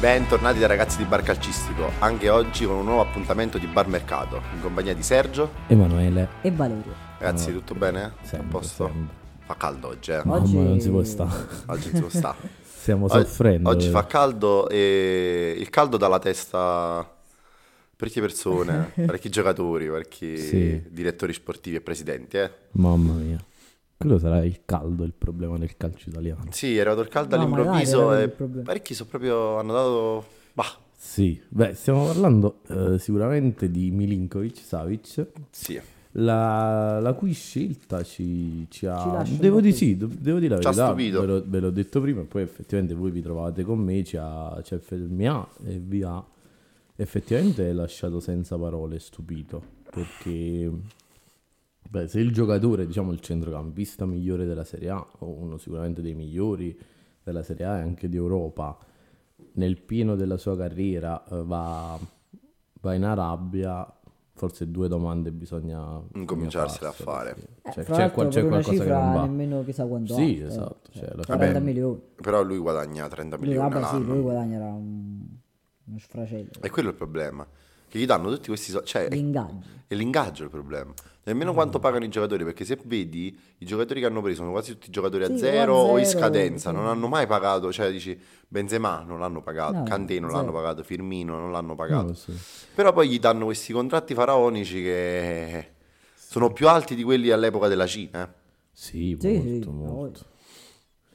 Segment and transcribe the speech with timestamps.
[0.00, 4.40] Bentornati dai ragazzi di Bar Calcistico, anche oggi con un nuovo appuntamento di Bar Mercato,
[4.54, 5.50] in compagnia di Sergio.
[5.66, 6.28] Emanuele.
[6.40, 6.94] E Valerio.
[7.18, 8.02] Ragazzi, tutto bene?
[8.04, 8.86] A Sempre, posto?
[8.86, 9.14] sempre.
[9.44, 10.22] Fa caldo oggi, eh?
[10.24, 11.30] Oggi- Mamma, non si può stare.
[11.66, 12.36] Oggi non si può stare.
[12.64, 13.68] Stiamo soffrendo.
[13.68, 13.90] Oggi eh.
[13.90, 17.06] fa caldo e il caldo dà la testa
[17.94, 20.82] parecchie persone, parecchi giocatori, parecchi Sì.
[20.88, 22.50] direttori sportivi e presidenti, eh?
[22.72, 23.38] Mamma mia.
[24.00, 26.44] Quello sarà il caldo il problema del calcio italiano.
[26.52, 28.64] Sì, è arrivato il caldo No, all'improvviso e il problema.
[28.64, 30.24] parecchi sono proprio, hanno dato...
[30.54, 35.78] Bah, Sì, beh, stiamo parlando eh, sicuramente di Milinkovic, Savic, sì.
[36.12, 39.22] la, la cui scelta ci, ci ha...
[39.22, 41.20] Ci devo di sì, do- devo dire la Ci ha verità, stupito.
[41.20, 44.16] ve, l'ho- ve l'ho detto prima e poi effettivamente voi vi trovate con me, ci
[44.18, 46.24] ha, ci ha mi ha e vi ha
[46.96, 50.70] effettivamente lasciato senza parole, stupito, perché
[51.90, 56.14] beh, se il giocatore, diciamo il centrocampista migliore della Serie A, o uno sicuramente dei
[56.14, 56.78] migliori
[57.22, 58.78] della Serie A e anche di Europa,
[59.54, 61.98] nel pieno della sua carriera eh, va,
[62.80, 63.92] va in Arabia,
[64.34, 67.36] forse due domande bisogna Incominciarsele a fare.
[67.62, 69.20] Eh, Cioè, c'è, qual- c'è qualcosa che cifra non va.
[69.22, 70.98] nemmeno chissà quanto Sì, esatto, eh.
[70.98, 72.00] cioè, alla Cioè, fine- 40 milioni.
[72.22, 75.20] Però lui guadagna 30 Lui, milioni vabbè, sì, lui guadagnerà un,
[75.84, 76.50] uno sfracello.
[76.62, 77.46] E quello è il problema.
[77.90, 78.86] Che gli danno tutti questi soldi.
[78.86, 79.62] Cioè, è, L'ingaggio.
[79.88, 80.92] è l'ingaggio il problema.
[81.24, 82.44] Nemmeno quanto pagano i giocatori.
[82.44, 85.74] Perché se vedi, i giocatori che hanno preso sono quasi tutti giocatori a Sì, zero
[85.74, 86.70] o a o in scadenza.
[86.70, 86.76] sì.
[86.76, 87.72] Non hanno mai pagato.
[87.72, 89.78] Cioè, dici, Benzema non l'hanno pagato.
[89.78, 90.40] No, Kanté non zero.
[90.40, 90.82] l'hanno pagato.
[90.84, 92.06] Firmino non l'hanno pagato.
[92.06, 92.32] No, sì.
[92.74, 95.72] Però poi gli danno questi contratti faraonici che
[96.14, 98.22] sono più alti di quelli all'epoca della Cina.
[98.24, 98.38] eh.
[98.72, 100.20] Sì, Sì, molto, sì, molto.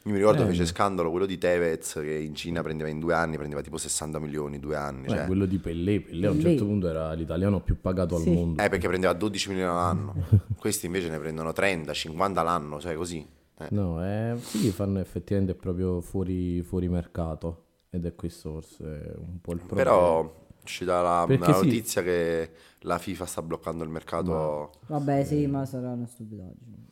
[0.07, 0.45] Io mi ricordo Eh.
[0.45, 4.19] fece scandalo quello di Tevez che in Cina prendeva in due anni, prendeva tipo 60
[4.19, 5.07] milioni in due anni.
[5.09, 8.29] Cioè, quello di Pellè, Pellè a un certo punto era l'italiano più pagato Sì.
[8.29, 8.61] al mondo.
[8.63, 10.13] Eh, perché prendeva 12 milioni all'anno.
[10.59, 13.27] Questi invece ne prendono 30, 50 l'anno, cioè così.
[13.57, 13.67] Eh.
[13.71, 17.63] No, eh, sì, fanno effettivamente proprio fuori, fuori mercato.
[17.89, 18.83] Ed è questo forse
[19.17, 19.81] un po' il problema.
[19.83, 21.51] Però è uscita la, la sì.
[21.65, 22.51] notizia che
[22.81, 24.71] la FIFA sta bloccando il mercato.
[24.85, 26.83] Vabbè, sì, ma sarà una stupidaggine.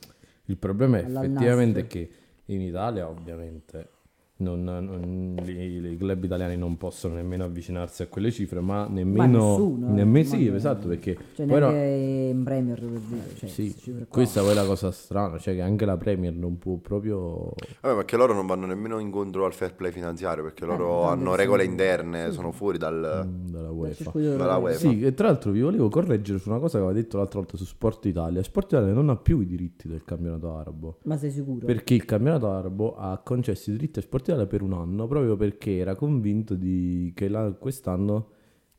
[0.46, 2.10] Il problema è effettivamente che
[2.46, 3.90] in Italia ovviamente
[4.38, 9.50] non, non- i, i club italiani non possono nemmeno avvicinarsi a quelle cifre, ma nemmeno...
[9.50, 11.18] nessuno, eh, nemmeno sì, ma- esatto, perché...
[11.36, 13.22] Cioè, neanche in Premier per dire.
[13.36, 13.76] Cioè, sì,
[14.10, 17.54] questa poi è la cosa strana, cioè che anche la Premier non può proprio...
[17.82, 21.32] Vabbè, perché loro non vanno nemmeno incontro al fair play finanziario perché loro tanto hanno
[21.32, 21.38] sì.
[21.38, 23.24] regole interne, sono fuori dal.
[23.26, 23.94] mm, dalla Dal UEFA.
[23.94, 24.58] circuito dalla.
[24.58, 24.78] UEFA.
[24.90, 27.56] Sì, e tra l'altro vi volevo correggere su una cosa che aveva detto l'altra volta
[27.56, 28.42] su Sport Italia.
[28.44, 30.98] Sport Italia non ha più i diritti del campionato arabo.
[31.04, 31.66] Ma sei sicuro?
[31.66, 35.36] Perché il campionato arabo ha concesso i diritti a Sport Italia per un anno proprio
[35.36, 38.28] perché era convinto di, che la- quest'anno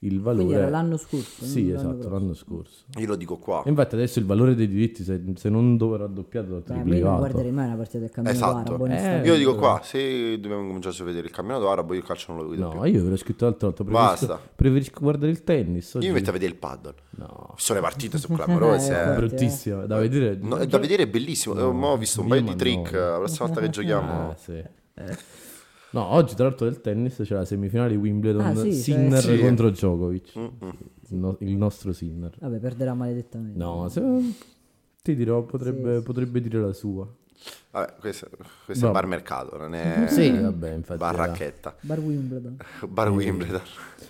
[0.05, 0.45] il valore.
[0.45, 1.45] Quindi era l'anno scorso.
[1.47, 2.19] Sì, l'anno esatto, prossimo.
[2.19, 2.85] l'anno scorso.
[2.99, 3.63] Io lo dico qua.
[3.65, 6.83] E infatti adesso il valore dei diritti, se, se non dopo raddoppiato, ma io non
[6.83, 7.17] triplicato.
[7.17, 8.75] guarderei mai una partita del campionato Esatto.
[8.75, 8.87] arabo.
[8.87, 9.21] Eh.
[9.25, 12.33] Io lo dico qua, se dobbiamo cominciare a vedere il campionato arabo, io il calcio
[12.35, 12.79] non lo vedo più.
[12.81, 13.83] No, io ve l'ho scritto l'altra volta.
[13.85, 14.49] Preferisco, Basta.
[14.55, 15.93] preferisco guardare il tennis.
[15.95, 16.07] Io oggi.
[16.09, 16.95] mi metto a vedere il paddle.
[17.17, 18.93] No, Sono le partite, sono clamorose.
[18.93, 18.99] Eh, eh.
[19.01, 19.19] infatti.
[19.27, 19.87] bruttissimo.
[19.87, 20.39] Da vedere.
[20.39, 21.55] No, è da vedere è bellissimo.
[21.59, 22.93] Eh, mo ho visto un io paio di trick.
[22.93, 22.99] no.
[23.11, 24.29] La prossima volta che giochiamo.
[24.29, 24.63] Ah, sì.
[25.91, 29.37] No, oggi tra l'altro del tennis c'è la semifinale di Wimbledon Ah, sì, Sinner cioè-
[29.37, 29.43] Sì.
[29.43, 30.37] contro Djokovic.
[30.39, 30.73] Mm-mm.
[31.11, 32.35] Il, no- il nostro Sinner.
[32.41, 33.57] Vabbè, perderà maledettamente.
[33.59, 34.03] No, se-
[35.03, 37.07] ti dirò, potrebbe, potrebbe dire la sua.
[37.71, 38.29] Vabbè, questo,
[38.65, 38.93] questo è Vabbè.
[38.93, 41.01] bar mercato, non è Sì, vabbè, infatti.
[41.03, 41.77] era- barracchetta.
[41.81, 42.57] Bar Wimbledon.
[42.89, 43.61] Bar Wimbledon.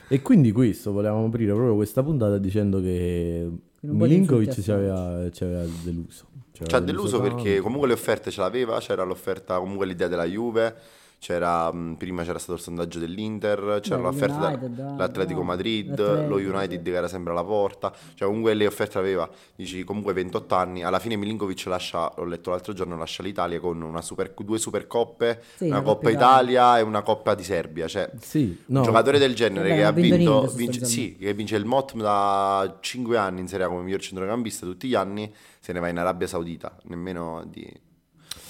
[0.08, 3.50] E quindi questo, volevamo aprire proprio questa puntata dicendo che
[3.80, 6.26] Milinkovic ci aveva, ci aveva deluso.
[6.56, 10.06] Ci aveva Ci ha deluso perché comunque le offerte ce l'aveva, c'era l'offerta comunque l'idea
[10.06, 10.76] della Juve,
[11.24, 15.46] c'era, mh, prima c'era stato il sondaggio dell'Inter, c'era Beh, l'offerta United, dell'Atletico no.
[15.46, 19.26] Madrid, lo United che era sempre alla porta, cioè comunque le offerte aveva,
[19.56, 23.80] dici comunque 28 anni, alla fine Milinkovic lascia, l'ho letto l'altro giorno, lascia l'Italia con
[23.80, 28.10] una super, due supercoppe, Sì, una una Coppa Italia e una Coppa di Serbia, cioè
[28.20, 31.64] Sì, no, un giocatore del genere Vabbè, che ha vinto vince, sì, che vince il
[31.64, 35.80] MOT da 5 anni in Serie A come miglior centrocampista tutti gli anni, se ne
[35.80, 37.66] va in Arabia Saudita, nemmeno di...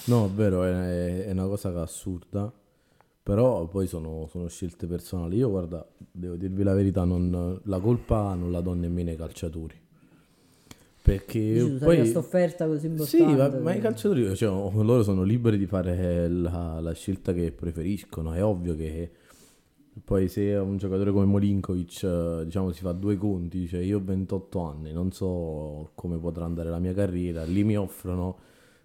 [0.06, 2.52] No, è vero, è, è una cosa assurda,
[3.24, 5.38] però poi sono, sono scelte personali.
[5.38, 9.80] Io, guarda, devo dirvi la verità, non- la colpa non la do nemmeno ai calciatori.
[11.00, 11.96] Perché Dici, poi...
[11.96, 13.26] questa offerta così importante.
[13.26, 17.50] Sì, ma, ma i calciatori, cioè, loro sono liberi di fare la, la scelta che
[17.50, 18.34] preferiscono.
[18.34, 19.10] È ovvio che
[20.04, 24.60] poi se un giocatore come Molinkovic, diciamo, si fa due conti, dice io ho 28
[24.60, 28.36] anni, non so come potrà andare la mia carriera, lì mi offrono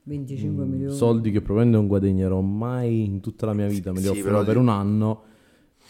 [0.10, 0.94] 25 mm, milioni.
[0.96, 4.38] soldi che probabilmente non guadagnerò mai in tutta la mia vita, me li Sì, offrono
[4.40, 5.24] però per un anno.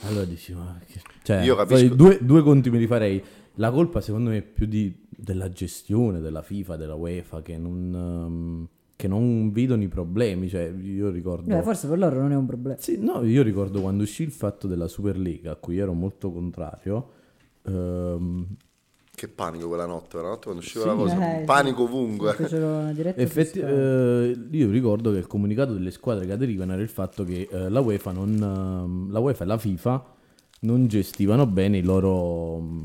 [0.01, 0.99] Allora dici, ma che...
[1.23, 3.21] Cioè, Io capisco- due, due conti me li farei.
[3.55, 7.93] La colpa secondo me è più di- della gestione della FIFA, della UEFA, che non...
[7.95, 8.67] ehm,
[8.99, 11.47] che non vedono i problemi, cioè io ricordo...
[11.47, 12.77] Beh, forse per loro non è un problema.
[12.81, 17.09] Sì, no, io ricordo quando uscì il fatto della Superlega, a cui ero molto contrario,
[17.63, 18.45] ehm,
[19.19, 20.89] Che panico quella notte, quella notte quando usciva Sì.
[20.91, 21.41] la cosa.
[21.41, 22.37] Eh, panico ovunque.
[23.17, 27.49] Effetti- eh, io ricordo che il comunicato delle squadre che aderivano era il fatto che
[27.51, 30.05] eh, la, UEFA non, ehm, la UEFA e la FIFA
[30.61, 32.61] non gestivano bene i loro...
[32.61, 32.83] mm,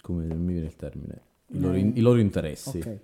[0.00, 1.20] come non mi viene il termine?
[1.48, 2.78] I loro, i loro interessi.
[2.78, 2.98] Ok.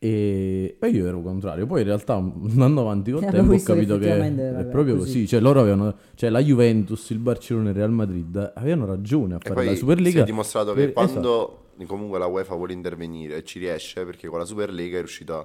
[0.00, 1.66] E e io ero contrario.
[1.66, 5.12] Poi in realtà andando avanti col Eh, tempo ho che capito che è proprio così.
[5.12, 5.26] così.
[5.26, 9.36] Cioè loro avevano, cioè la Juventus, il Barcellona e il Real Madrid avevano ragione a
[9.38, 10.20] E fare poi la si Superlega.
[10.22, 14.38] è dimostrato che per- quando comunque la UEFA vuole intervenire e ci riesce, perché con
[14.38, 15.44] la Superlega è riuscita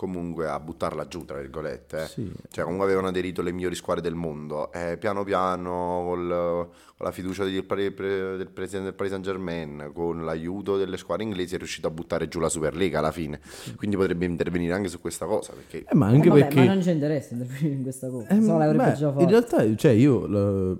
[0.00, 2.02] comunque a buttarla giù, tra virgolette.
[2.04, 2.06] eh.
[2.06, 2.32] Sì.
[2.50, 4.72] Cioè comunque avevano aderito le migliori squadre del mondo.
[4.72, 9.24] E piano piano, col- con la fiducia del, pre- pre- del presidente del Paris Saint
[9.26, 13.40] Germain, con l'aiuto delle squadre inglesi, è riuscito a buttare giù la Superlega alla fine.
[13.76, 16.56] Quindi potrebbe intervenire anche su questa cosa, perché Eh, ma Eh, anche vabbè, perché...
[16.64, 18.28] ma non c'è interesse in intervenire in questa cosa.
[18.28, 19.20] Eh, beh, già fatto.
[19.22, 20.78] In realtà, cioè, io eh,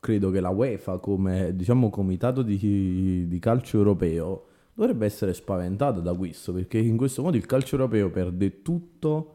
[0.00, 6.12] credo che la UEFA, come diciamo comitato di, di calcio europeo, dovrebbe essere spaventata da
[6.14, 9.28] questo, perché in questo modo il calcio europeo perde tutto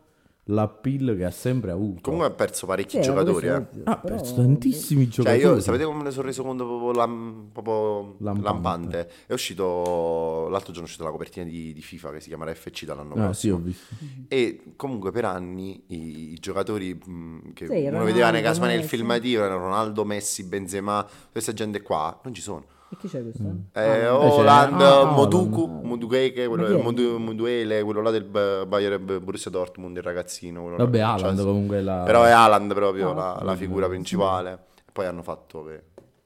[0.49, 2.01] l'appeal che ha sempre avuto.
[2.01, 3.45] comunque ha perso parecchi Sì, giocatori.
[3.45, 3.81] è eh.
[3.83, 5.43] ha però- perso tantissimi Cioè, giocatori.
[5.43, 8.41] io sapete come me ne sono reso conto proprio, lam- proprio Lampante.
[8.41, 9.09] lampante?
[9.27, 12.85] È uscito l'altro giorno è uscita la copertina di, di FIFA che si chiama FC
[12.85, 13.55] dall'anno Ah, sì, prossimo.
[13.57, 13.95] ho visto.
[14.27, 18.81] E comunque per anni i, i giocatori mh, che Sì, uno Ronaldo, vedeva nei del
[18.85, 18.95] Messi.
[18.97, 22.65] filmativo erano Ronaldo, Messi, Benzema, questa gente qua non ci sono.
[22.91, 23.43] E chi c'è questo?
[23.73, 25.83] Eh, Eh, c'è- Holland, ah, Moduku, Haaland.
[25.85, 26.79] Modueke, quello?
[26.81, 30.61] Modu- Moduele, quello là del B- Bayern B- Borussia Dortmund, il ragazzino.
[30.61, 31.43] quello là, Vabbè, cioè, Haaland sì.
[31.45, 32.03] comunque la...
[32.03, 34.51] Però è Haaland proprio Ah, la, la figura principale.
[34.87, 35.83] E poi hanno fatto che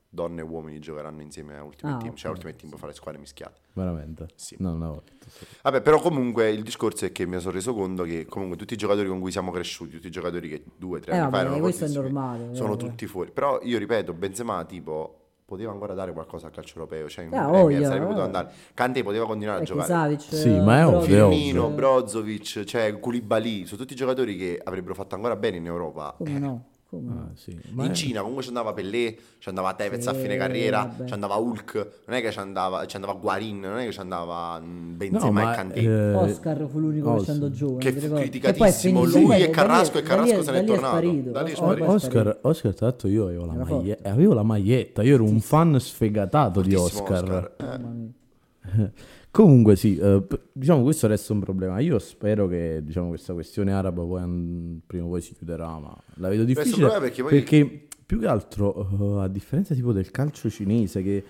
[0.07, 2.15] donne e uomini giocheranno insieme a Ultimate Ah, Team.
[2.15, 2.31] Cioè.
[2.31, 3.59] Ultimate Team può fare squadre mischiate.
[3.73, 4.27] Veramente?
[4.35, 4.55] Sì.
[4.59, 5.01] No, no.
[5.27, 5.45] sì.
[5.63, 8.77] Vabbè, però comunque il discorso è che mi sono reso conto che comunque tutti i
[8.77, 11.43] giocatori con cui siamo cresciuti, tutti i giocatori che due, tre Eh, anni fa vabbè,
[11.49, 13.31] erano questo è normale, sono eh, tutti fuori.
[13.31, 17.41] Però io ripeto, Benzema tipo poteva ancora dare qualcosa al calcio europeo, cioè in Ah,
[17.43, 18.25] Premier voglia, sarebbe potuto eh.
[18.25, 18.51] andare.
[18.73, 19.87] Kante poteva continuare a Ecco, giocare.
[19.91, 21.69] Savic, Sì, ma è Brozovic, ovvio, Firmino.
[21.69, 26.13] Brozovic, cioè Koulibaly, sono tutti giocatori che avrebbero fatto ancora bene in Europa.
[26.17, 26.29] Come?
[26.33, 26.63] Come no?
[26.97, 27.57] Ah, sì.
[27.75, 31.05] In è- Cina comunque ci andava Pelé, ci andava Tevez a Sì, fine carriera, vabbè.
[31.07, 33.99] ci andava Hulk, non è che ci andava, ci andava Guarin, non è che ci
[33.99, 35.79] andava mm, Benzema No, e ma, Kanté.
[35.81, 37.77] eh, Oscar fu l'unico oh, che scendò giù.
[37.77, 40.59] Che ti fu criticatissimo, E lui e lì- Carrasco, e da Carrasco lì- se n'è
[40.61, 40.87] lì tornato.
[40.97, 41.29] sparito.
[41.31, 41.77] Da lì è sparito.
[41.85, 45.23] poi è Oscar, Oscar, tra l'altro io avevo la, maglie- avevo la maglietta, io ero
[45.23, 47.51] un fan sfegatato di Fortissimo Oscar.
[47.57, 48.91] Eh, Mamma mia.
[49.33, 51.79] Comunque sì, eh, diciamo questo resta un problema.
[51.79, 56.29] Io spero che diciamo, questa questione araba poi prima o poi si chiuderà, ma la
[56.29, 61.01] vedo difficile perché poi- perché più che altro, eh, a differenza tipo del calcio cinese
[61.01, 61.23] che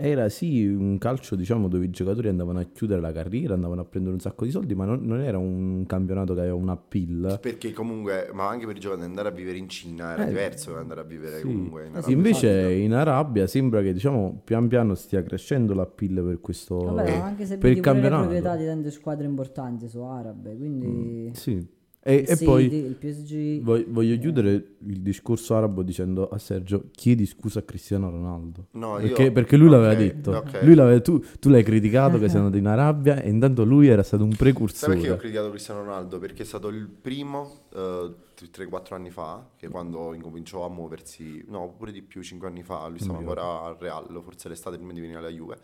[0.00, 3.84] era sì un calcio diciamo dove i giocatori andavano a chiudere la carriera, andavano a
[3.84, 7.38] prendere un sacco di soldi, ma non, non era un campionato che aveva un appeal.
[7.42, 10.72] Perché comunque, ma anche per i giocatori andare a vivere in Cina era Eh, diverso
[10.72, 11.42] che andare a vivere Sì.
[11.42, 12.82] comunque in Eh, Arabia sì, Invece Saudita.
[12.84, 17.44] in Arabia sembra che diciamo pian piano stia crescendo l'appeal per questo Vabbè, Eh, anche
[17.46, 18.22] se per il campionato.
[18.22, 21.30] proprietà di tante squadre importanti sono arabe, quindi...
[21.34, 21.76] Sì.
[22.10, 23.60] E, e City, poi il PSG...
[23.62, 24.50] Voglio, voglio chiudere
[24.86, 28.68] il discorso arabo dicendo a Sergio chiedi scusa a Cristiano Ronaldo.
[28.72, 30.30] No, perché, io- perché lui l'aveva ok, detto.
[30.30, 30.62] ok.
[30.62, 34.02] Lui l'aveva- tu, tu l'hai criticato che sei andato in Arabia e intanto lui era
[34.02, 35.16] stato un Sai perché ho precursore.
[35.18, 36.18] criticato Cristiano Ronaldo?
[36.18, 38.10] Perché è stato il primo, eh,
[38.40, 42.86] 3-4 anni fa, che quando incominciò a muoversi, no, pure di più, 5 anni fa,
[42.86, 45.58] lui stava ancora al Real, forse l'estate prima di venire alla Juve,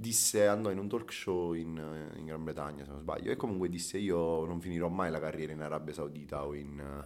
[0.00, 1.76] disse, andò in un talk show in,
[2.16, 5.52] in Gran Bretagna, se non sbaglio, e comunque disse io non finirò mai la carriera
[5.52, 7.04] in Arabia Saudita o in,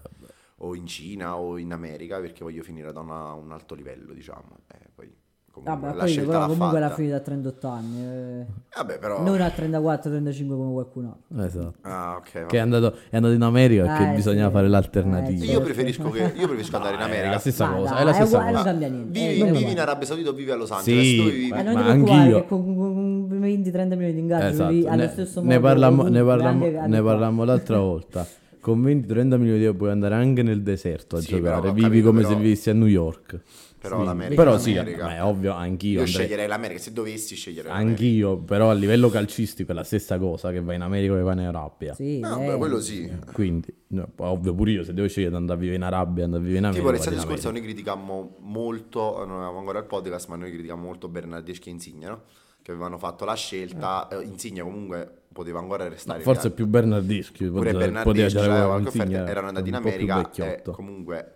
[0.58, 4.60] o in Cina o in America perché voglio finire da una- un alto livello, diciamo.
[4.68, 5.12] E poi
[5.54, 8.02] comunque Vabbè, la poi scelta però l'ha comunque l'ha finita a 38 anni.
[8.04, 8.46] eh.
[8.76, 9.22] Vabbè, però...
[9.22, 11.44] Non a 34-35 come qualcun altro.
[11.44, 11.74] Esatto.
[11.82, 12.32] Ah, ok.
[12.32, 12.46] vabbè.
[12.46, 14.54] Che è andato, è andato in America perché Eh, bisognava sì.
[14.54, 15.44] fare Eh, l'alternativa.
[15.44, 15.50] sì.
[15.50, 17.30] Io preferisco, che, io preferisco andare in È America.
[17.30, 18.62] la stessa Ma cosa, dai, è la è stessa uguale, cosa.
[18.62, 19.20] non cambia niente.
[19.20, 21.02] Vivi, Eh, vivi in Arabia Saudita o vivi a Los Angeles?
[21.06, 21.48] Sì, Dove vivi?
[21.50, 22.40] ma- Eh, non ma anch'io.
[22.40, 25.60] che con, con 20-30 milioni di ingaggio Esatto, vivi allo ne, stesso ne modo.
[25.60, 28.26] parlammo, ne parlammo- ne parlammo l'altra volta.
[28.60, 31.70] Con 20-30 milioni di euro puoi andare anche nel deserto a giocare.
[31.72, 33.38] Vivi come se vivessi a New York.
[33.84, 34.04] Però Sì.
[34.06, 35.04] l'America Però è sì, l'America.
[35.04, 35.90] ma è ovvio, anch'io.
[35.92, 37.90] Io andrei- sceglierei l'America, se dovessi scegliere l'America.
[37.90, 41.22] Anch'io, però a livello calcistico è la stessa cosa che vai in America o che
[41.22, 41.94] vai in Arabia.
[41.94, 43.12] Sì, No, eh, beh, quello sì.
[43.32, 46.42] Quindi, no, ovvio pure io, se devo scegliere di andare a vivere in Arabia, andare
[46.42, 46.90] a vivere in America.
[46.90, 51.08] Tipo l'estate scorsa noi criticammo molto, non avevamo ancora il podcast, ma noi criticammo molto
[51.08, 52.20] Bernardeschi e Insigne, no?
[52.62, 56.22] Che avevano fatto la scelta, eh, Insigne comunque poteva ancora restare.
[56.22, 56.50] Forse via.
[56.52, 57.44] più Bernardeschi.
[57.46, 60.70] pure poteva- Bernardeschi poteva Insigne, offerta, erano andati in America e vecchiotto.
[60.72, 61.33] comunque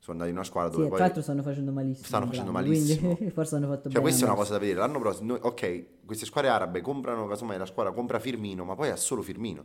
[0.00, 1.04] sono andati in una squadra Sì, dove tra poi...
[1.06, 2.06] l'altro stanno facendo malissimo.
[2.06, 3.14] Stanno facendo entrambi, malissimo.
[3.14, 4.00] Quindi forse hanno fatto Cioè, bene.
[4.02, 4.78] questa è una cosa da vedere.
[4.78, 8.88] L'anno prossimo, noi- ok, queste squadre arabe comprano, casomai la squadra compra Firmino, ma poi
[8.90, 9.62] ha solo Firmino.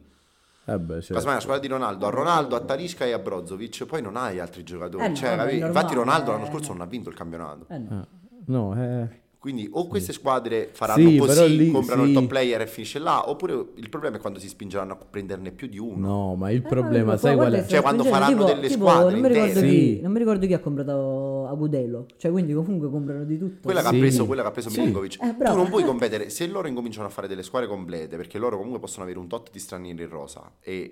[0.66, 1.14] Eh beh, certo.
[1.14, 4.40] Casomai la squadra di Ronaldo, a Ronaldo, a Talisca e a Brozovic, poi non hai
[4.40, 5.04] altri giocatori.
[5.06, 6.50] Eh no, Cioè, vabbè, Infatti Ronaldo l'anno eh.
[6.50, 7.66] scorso non ha vinto il campionato.
[7.70, 8.08] Eh no.
[8.48, 9.24] No, eh...
[9.46, 12.08] Quindi o queste squadre faranno Sì, così, lì- comprano sì.
[12.10, 15.52] il top player e finisce là, oppure il problema è quando si spingeranno a prenderne
[15.52, 16.08] più di uno.
[16.08, 17.64] No, ma il Eh, problema, no, sai qual è?
[17.68, 19.68] Cioè, quando faranno tipo- delle tipo, squadre non mi, ricordo intere.
[19.68, 20.02] chi, Sì.
[20.02, 22.06] non mi ricordo chi ha comprato Agudelo.
[22.18, 23.60] Cioè, quindi comunque comprano di tutto.
[23.66, 23.96] Quella che, Sì.
[23.96, 24.80] ha preso, quella che ha preso Sì.
[24.80, 25.18] Milinkovic.
[25.22, 28.56] Eh, tu non puoi competere, se loro incominciano a fare delle squadre complete, perché loro
[28.56, 30.92] comunque possono avere un tot di stranieri in rosa e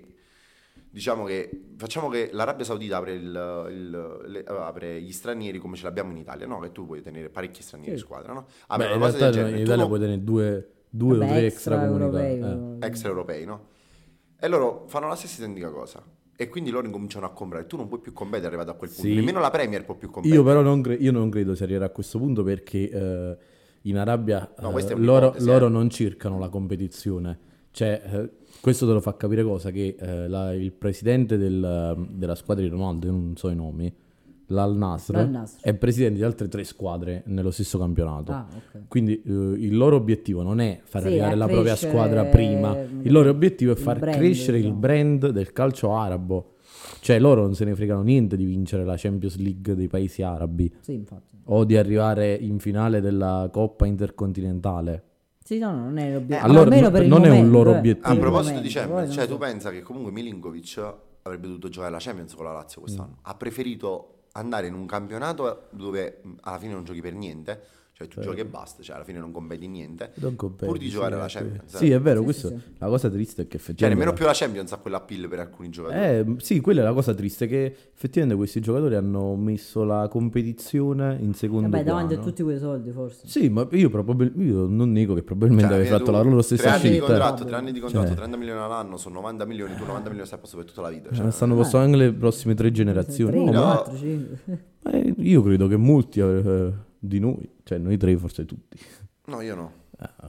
[0.94, 5.82] diciamo che facciamo che l'Arabia Saudita apre, il- il- le- apre gli stranieri come ce
[5.82, 6.60] l'abbiamo in Italia, no?
[6.60, 8.04] Che tu puoi tenere parecchi stranieri in Sì.
[8.04, 8.42] squadra, no?
[8.46, 9.60] Beh, Apre in una cosa realtà in genere.
[9.62, 12.38] Italia non- puoi tenere due, due o Vabbè, tre extra extracomunitari.
[12.38, 12.86] europei, eh.
[12.86, 13.60] extraeuropei, no?
[14.38, 16.00] E loro fanno la stessa identica cosa.
[16.36, 17.66] E quindi loro incominciano a comprare.
[17.66, 19.04] Tu non puoi più competere arrivato a quel punto.
[19.08, 19.14] Sì.
[19.16, 20.38] Nemmeno la Premier può più competere.
[20.40, 23.36] Io però non, cre- io non credo si arriverà a questo punto perché eh,
[23.82, 25.70] in Arabia No, eh, è loro, loro eh.
[25.70, 27.38] non cercano la competizione.
[27.70, 28.30] Cioè, eh,
[28.64, 29.70] questo te lo fa capire cosa?
[29.70, 33.92] Che eh, la- il presidente del- della squadra di Ronaldo, io non so i nomi,
[34.46, 35.28] l'Al Nasr,
[35.60, 38.32] è presidente di altre tre squadre nello stesso campionato.
[38.32, 38.84] Ah, ok.
[38.88, 43.12] Quindi eh, il loro obiettivo non è far Sì, arrivare la propria squadra prima, il
[43.12, 44.80] loro obiettivo è far brand, crescere il diciamo.
[44.80, 46.52] brand del calcio arabo.
[47.00, 50.72] Cioè loro non se ne fregano niente di vincere la Champions League dei paesi arabi
[50.80, 51.04] Sì,
[51.44, 55.02] o di arrivare in finale della Coppa Intercontinentale.
[55.44, 56.46] Sì, no, no, non è l'obiettivo.
[56.48, 57.76] allora, Almeno no- per il non è un momento, loro eh.
[57.78, 58.08] obiettivo.
[58.08, 61.98] A proposito di momento, Champions, cioè tu pensa che comunque Milinkovic avrebbe dovuto giocare la
[62.00, 62.84] Champions con la Lazio Mm.
[62.84, 63.18] quest'anno.
[63.22, 67.60] Ha preferito andare in un campionato dove alla fine non giochi per niente,
[67.96, 70.10] cioè tu giochi e basta, cioè alla fine non competi in niente.
[70.16, 71.36] Non competi, pur di sì, giocare la sì.
[71.36, 71.76] Champions.
[71.76, 71.94] Sì, eh.
[71.94, 73.98] è vero, Sì, questo- sì, la cosa triste è che Cioè effettivamente...
[74.00, 76.00] nemmeno più la Champions ha quella pill per alcuni giocatori.
[76.04, 81.18] Eh, sì, quella è la cosa triste, che effettivamente questi giocatori hanno messo la competizione
[81.20, 82.30] in secondo Vabbè, davanti a piano.
[82.30, 83.28] tutti quei soldi, forse.
[83.28, 86.42] Sì, ma io, probabil- io non nego che probabilmente Cioè, alla fatto la loro tre
[86.42, 87.06] stessa anni di scelta.
[87.06, 88.16] contratto, tre anni di contratto, Cioè.
[88.16, 90.90] 30 milioni all'anno, sono 90 milioni, tu 90 milioni stai a posto per tutta la
[90.90, 91.10] vita.
[91.10, 93.30] Eh, Cioè, stanno passando anche le prossime tre generazioni.
[93.30, 93.64] 3, No, no.
[93.66, 94.38] ma- 4, 5.
[94.90, 96.72] eh, io credo che molti eh,
[97.06, 98.78] di noi, cioè noi tre forse tutti.
[99.26, 99.72] no, io no.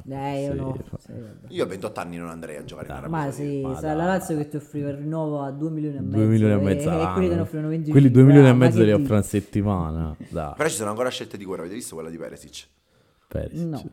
[0.08, 0.78] Eh, io Sì, no.
[0.88, 1.12] fa- Sì.
[1.50, 3.44] Io a 28 anni non andrei a giocare in Arabia Ma Saudita.
[3.44, 4.06] sì, Ma sa la.
[4.06, 6.16] Lazio che ti offriva il rinnovo a 2 milioni e mezzo.
[6.18, 7.14] 2 milioni e e- mezzo E, all'anno.
[7.14, 8.00] quelli te ne offrono 25.
[8.00, 10.16] Quelli 2 milioni e Ah, mezzo li offrono a settimana.
[10.30, 12.68] Dai, Però ci sono ancora scelte di guerra, avete visto quella di Perisic?
[13.28, 13.84] Perisic, No.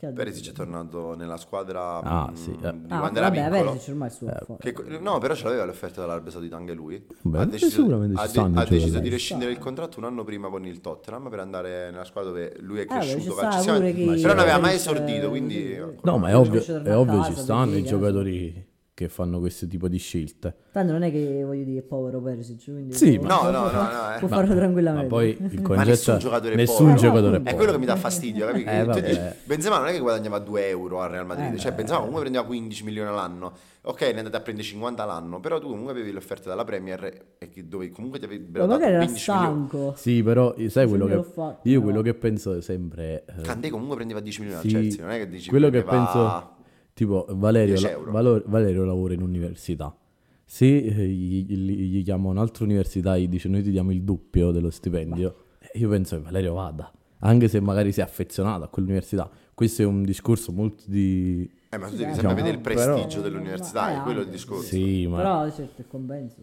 [0.00, 0.12] no.
[0.14, 2.72] Perisic è tornato nella squadra Ah, mh, sì, eh.
[2.72, 3.70] di Ah, quando era vabbè, piccolo.
[3.70, 4.72] Perisic ormai suo affare.
[4.72, 7.06] Che- no, però ce l'aveva l'offerta dall'Arabia Saudita anche lui.
[7.22, 7.82] Beh, ha beh, deciso,
[8.14, 11.38] ha stanno ha deciso di rescindere il contratto un anno prima con il Tottenham per
[11.38, 14.20] andare nella squadra dove lui è cresciuto sta calcisticamente.
[14.20, 15.78] Però non aveva mai esordito, eh, quindi...
[16.02, 18.68] No, ma è Non ovvio, è ovvio ci stanno i giocatori
[19.04, 20.54] che fanno questo tipo di scelte.
[20.72, 23.70] Tanto non è che voglio dire è povero Perisic, quindi Sì, può, ma- No, no,
[23.70, 24.18] no, no, eh.
[24.18, 25.08] può Ma- farlo Ma tranquillamente.
[25.08, 26.96] poi il Ma concetto nessun giocatore è nessun povero.
[27.00, 27.56] giocatore è È povero.
[27.56, 28.62] quello che mi dà fastidio, capi?
[28.64, 31.98] Eh, dici, Benzema non è che guadagnava 2 euro al Real Madrid, Eh, cioè Benzema
[31.98, 33.52] comunque prendeva 15 milioni all'anno.
[33.82, 37.22] Ok, ne andate a prendere 50 all'anno, però tu comunque avevi le offerte dalla Premier
[37.38, 39.66] e che- dove comunque ti Ma avrebbero dato magari era 15 milioni.
[39.68, 39.94] stanco.
[39.96, 41.84] Sì, però sai quello me l'ho che fatto, io no.
[41.84, 45.14] quello che penso sempre è, eh, Candé comunque prendeva 10 milioni sì, al Chelsea, non
[45.14, 46.58] è che dici quello che penso
[47.04, 48.10] tipo Valerio, 10 la- euro.
[48.12, 49.96] Valo- Valerio lavora in università.
[50.44, 54.02] Se eh, gli, gli- gli chiama un'altra università e gli dice noi ti diamo il
[54.02, 58.64] doppio dello stipendio, eh, io penso che Valerio vada, anche se magari si è affezionato
[58.64, 59.30] a quell'università.
[59.54, 61.48] Questo è un discorso molto di...
[61.70, 64.28] Eh, ma tu devi Diciamo, sempre vedere il però- prestigio dell'università, Eh, è quello il
[64.28, 64.64] discorso.
[64.66, 66.36] Sì, ma Però certo il compenso.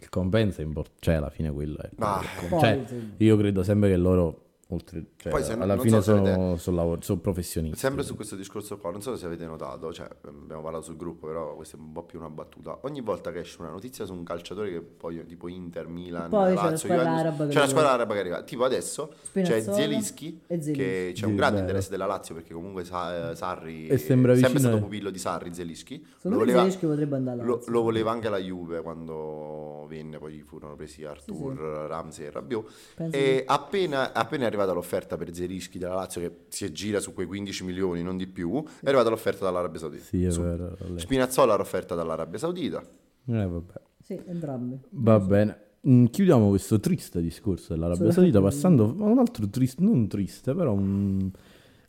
[0.00, 1.90] il compenso è importante, cioè alla fine quello è...
[1.96, 2.84] Ma- Poi, Cioè,
[3.18, 6.58] io credo sempre che loro, oltre, cioè, Poi se- alla non fine so sono, avete-
[6.58, 7.76] sono, lavor- sono professionisti.
[7.78, 11.26] Sempre su questo discorso qua, non so se avete notato, cioè abbiamo parlato sul gruppo,
[11.26, 12.78] però questa è un po' più una battuta.
[12.82, 16.48] Ogni volta che esce una notizia su un calciatore che poi tipo Inter, Milan, Poi
[16.48, 18.42] c'è la Lazio, squadra Juventus, araba che c'è la squadra araba che arriva.
[18.42, 20.72] Tipo adesso c'è Spinazzola Zielinski, e Zielinski.
[20.72, 24.36] che c'è un Sì, grande interesse della Lazio perché comunque Sa- eh, Sarri è sempre
[24.36, 26.06] stato a- pupillo di Sarri, Zielinski.
[26.22, 27.72] Lo voleva, Zielinski potrebbe andare alla lo, Lazio.
[27.72, 31.54] lo voleva anche la Juve quando venne, poi furono presi Artur,
[31.88, 32.70] Ramsey e Rabiot.
[32.96, 37.12] Penso E appena, appena è arrivata l'offerta per Zerischi della Lazio, che si gira su
[37.12, 40.04] quei 15 milioni, non di più, è arrivata l'offerta dall'Arabia Saudita.
[40.04, 40.76] Sì, è Su- vero.
[40.88, 42.80] lei- Spinazzola era offerta dall'Arabia Saudita.
[42.80, 43.72] Eh, vabbè.
[44.02, 44.78] Sì, entrambi.
[44.90, 45.58] Va bene.
[45.88, 48.12] Mm, chiudiamo questo triste discorso dell'Arabia Sì.
[48.12, 51.30] Saudita passando a un altro triste, non triste, però un-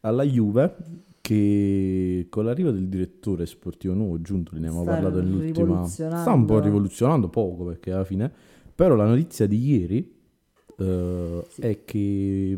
[0.02, 0.76] alla Juve
[1.22, 5.86] che con l'arrivo del direttore sportivo nuovo Giuntoli, ne abbiamo Sta parlato nell'ultima...
[5.88, 8.32] Sta un po' rivoluzionando, poco perché alla fine...
[8.76, 10.15] Però la notizia di ieri
[10.78, 12.58] eh, è che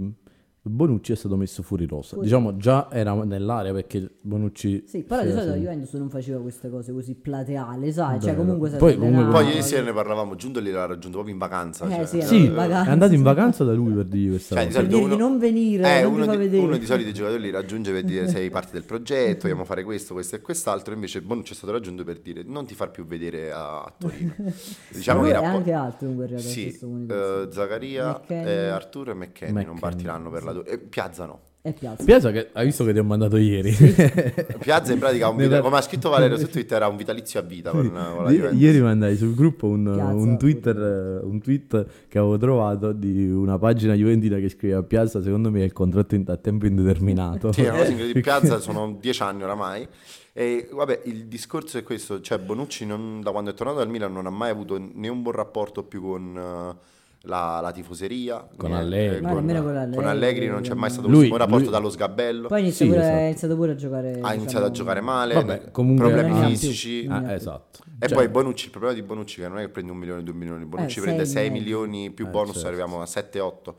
[0.70, 2.10] Bonucci è stato messo fuori rosa.
[2.10, 2.24] Fuori.
[2.26, 4.84] Diciamo già era nell'area perché Bonucci...
[4.88, 5.62] Sì, però di era solito la.
[5.62, 8.20] Juventus non faceva queste cose così plateali, sai?
[8.20, 8.44] Cioè, Vero.
[8.44, 11.86] comunque se Poi comunque- Poi ieri sera ne parlavamo, Giuntoli l'ha raggiunto proprio in vacanza.
[11.88, 12.90] Eh, cioè, sì, era Sì, in vacanza.
[12.90, 14.80] è andato in vacanza da lui per dirgli questa Cioè, di cosa.
[14.82, 16.64] Per dirgli uno, non venire, eh, non uno, fa di, vedere.
[16.64, 19.84] uno di solito i giocatori li raggiunge per dire sei parte del progetto, vogliamo fare
[19.84, 20.94] questo, questo e quest'altro.
[20.94, 24.34] Invece Bonucci è stato raggiunto per dire non ti far più vedere a, a Torino.
[24.94, 26.68] Diciamo che e rapporti- anche altri comunque in realtà Sì,
[27.10, 31.40] eh, Zaccaria, eh, Arturo e McKenny non partiranno per la Tor- eh, Piazza no.
[31.62, 32.04] E Piazza.
[32.06, 33.72] Piazza che hai visto che ti ho mandato ieri.
[34.60, 37.72] Piazza in pratica, vita- come ha scritto Valerio su Twitter, ha un vitalizio a vita
[37.72, 38.62] con, con la I- Juventus.
[38.62, 43.58] Ieri mandai sul gruppo un, un Twitter, eh, un tweet che avevo trovato di una
[43.58, 47.52] pagina juventina che scriveva Piazza, secondo me è il contratto in- a tempo indeterminato.
[47.52, 48.22] Sì, è una cosa incredibile.
[48.24, 49.86] Piazza sono dieci anni oramai.
[50.32, 54.14] E vabbè, il discorso è questo: cioè, Bonucci, non- da quando è tornato al Milan,
[54.14, 56.96] non ha mai avuto né un buon rapporto più con eh,
[57.28, 59.18] la, la tifoseria, Con né- Allegri.
[59.18, 61.40] eh, Ma con, nemmeno con con Allegri, Allegri non c'è mai stato Lui- un buon
[61.40, 62.48] rapporto lui- dallo sgabello.
[62.48, 63.18] Poi inizia Sì, pure, esatto.
[63.18, 64.10] ha iniziato pure a giocare.
[64.10, 66.48] ha diciamo, iniziato a giocare male, Vabbè, comunque- problemi più.
[66.50, 67.08] fisici.
[67.08, 67.80] Ne Ah, esatto.
[68.00, 69.98] E Cioè, poi Bonucci, il problema di Bonucci è che non è che prende un
[69.98, 71.62] milione, due milioni, Bonucci Eh, prende sei 6 mezzo.
[71.64, 72.68] milioni più Eh, bonus, certo.
[72.68, 73.76] arriviamo a 7-8.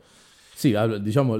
[0.59, 1.37] Sì, allora, diciamo,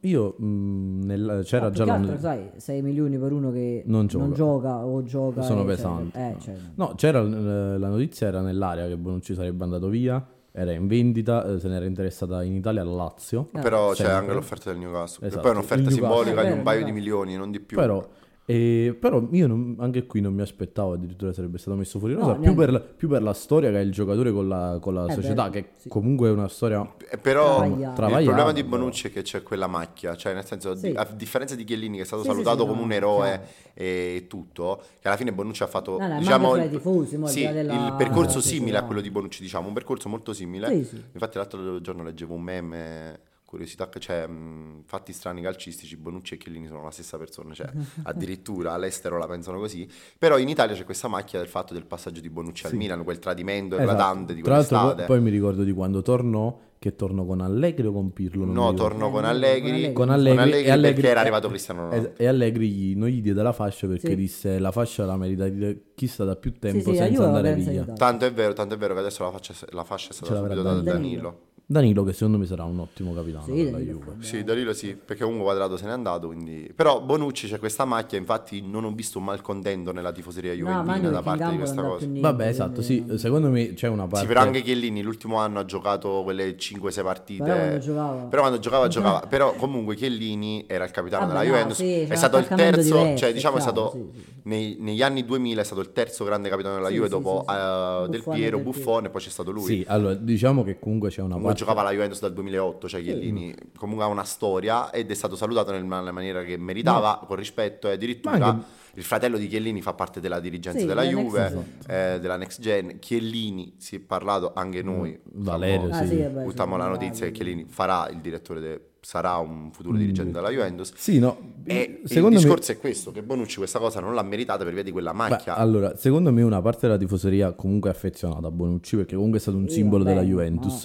[0.00, 4.08] io mh, nel- c'era No, già più altro, sai, 6 milioni per uno che Non
[4.10, 4.34] non gioca.
[4.34, 5.42] gioca, o gioca.
[5.42, 6.18] Sono pesanti.
[6.18, 10.72] Eh, cioè, No, c'era eh, la notizia era nell'area che Bonucci sarebbe andato via, era
[10.72, 13.48] in vendita, eh, se n'era interessata in Italia la Lazio.
[13.52, 14.12] Ah, Però c'è sempre.
[14.14, 15.26] anche l'offerta del Newcastle.
[15.26, 16.16] Esatto, Poi è un'offerta il Newcastle.
[16.24, 17.76] simbolica Eh, di un paio di milioni, non di più.
[17.76, 18.06] Però,
[18.44, 22.32] eh, però io non- anche qui non mi aspettavo addirittura sarebbe stato messo fuori rosa,
[22.32, 24.94] No, più, per la, più per la storia che ha il giocatore con la, con
[24.94, 25.88] la Eh, società, beh, che sì.
[25.88, 26.80] comunque è una storia...
[27.08, 28.64] Eh, Però il problema di.
[28.64, 30.92] Bonucci è che c'è quella macchia, cioè nel senso, Sì.
[30.94, 33.40] a differenza di Chiellini che è stato Sì, salutato sì, come no, un eroe
[33.74, 37.30] e tutto, che alla fine Bonucci ha fatto No, diciamo, il, i tifosi, mo, al
[37.30, 38.86] sì, di là della- il percorso simile sì, a no.
[38.86, 40.68] quello di Bonucci, diciamo, un percorso molto simile.
[40.68, 41.02] Sì, sì.
[41.12, 43.20] Infatti l'altro giorno leggevo un meme,
[43.52, 47.68] curiosità, che c'è mh, fatti strani calcistici, Bonucci e Chiellini sono la stessa persona, cioè
[48.04, 49.86] addirittura all'estero la pensano così,
[50.18, 53.18] però in Italia c'è questa macchia del fatto del passaggio di Bonucci al Milan, quel
[53.18, 53.90] tradimento Esatto.
[53.90, 55.06] eclatante di Tra l'altro quell'estate.
[55.06, 58.44] poi, poi mi ricordo di quando tornò, che tornò con Allegri o con Pirlo?
[58.44, 62.12] No, torno con Eh, Allegri, con Allegri, e Allegri perché era arrivato Cristiano Ronaldo.
[62.16, 64.14] e, Allegri gli- non gli diede la fascia perché Sì.
[64.16, 67.54] disse la fascia la merita di chi sta da più tempo sì, la senza andare
[67.54, 67.84] via.
[67.84, 70.54] Tanto è vero, tanto è vero che adesso la, faccia- la fascia è stata subito
[70.54, 70.92] data da Danilo.
[70.98, 71.40] Danilo.
[71.72, 74.14] Danilo che secondo me sarà un ottimo capitano Sì, per la Danilo Juve.
[74.24, 76.70] Sì, Danilo sì, perché comunque Quadrato se n'è andato, quindi...
[76.74, 81.10] Però Bonucci c'è questa macchia, infatti non ho visto un malcontento nella tifoseria No, juventina
[81.10, 82.04] da perché in parte di questa cosa.
[82.04, 85.58] niente, Vabbè, esatto, sì, secondo me c'è una parte Sì, però anche Chiellini l'ultimo anno
[85.58, 87.42] ha giocato quelle 5-6 partite.
[87.42, 89.20] Però quando giocava- Però quando giocava, giocava.
[89.28, 91.76] Però comunque Chiellini era il capitano Vabbè, della no, Juventus.
[91.78, 94.31] sì, è stato il terzo, diverso, cioè diciamo è chiaro, stato sì, sì.
[94.44, 97.44] Nei- negli anni 2000 è stato il terzo grande capitano della Sì, Juve sì, dopo
[97.46, 97.58] sì, sì.
[97.60, 99.64] eh, Del Piero, Del Buffon e poi c'è stato lui.
[99.64, 103.02] Sì, allora diciamo che comunque c'è una Comunque parte giocava alla Juventus dal 2008, cioè
[103.02, 107.36] Chiellini comunque ha una storia ed è stato salutato nel- nella maniera che meritava, con
[107.36, 111.02] rispetto e addirittura Ma anche- il fratello di Chiellini fa parte della dirigenza Sì, della
[111.04, 112.98] Juve, eh, della next gen.
[112.98, 115.18] Chiellini si è parlato anche noi.
[115.32, 116.42] Valerio, diciamo, Ah, sì.
[116.44, 117.32] buttiamo sì, la notizia che.
[117.32, 119.98] Chiellini farà il direttore, de- sarà un futuro Mm.
[119.98, 120.92] dirigente della Juventus.
[120.94, 124.22] Sì, no, E secondo il me discorso è questo, che Bonucci questa cosa non l'ha
[124.22, 125.56] meritata per via di quella Beh, macchia.
[125.56, 129.42] allora, secondo me una parte della tifoseria comunque è affezionata a Bonucci perché comunque è
[129.42, 130.84] stato un simbolo vabbè, della Juventus.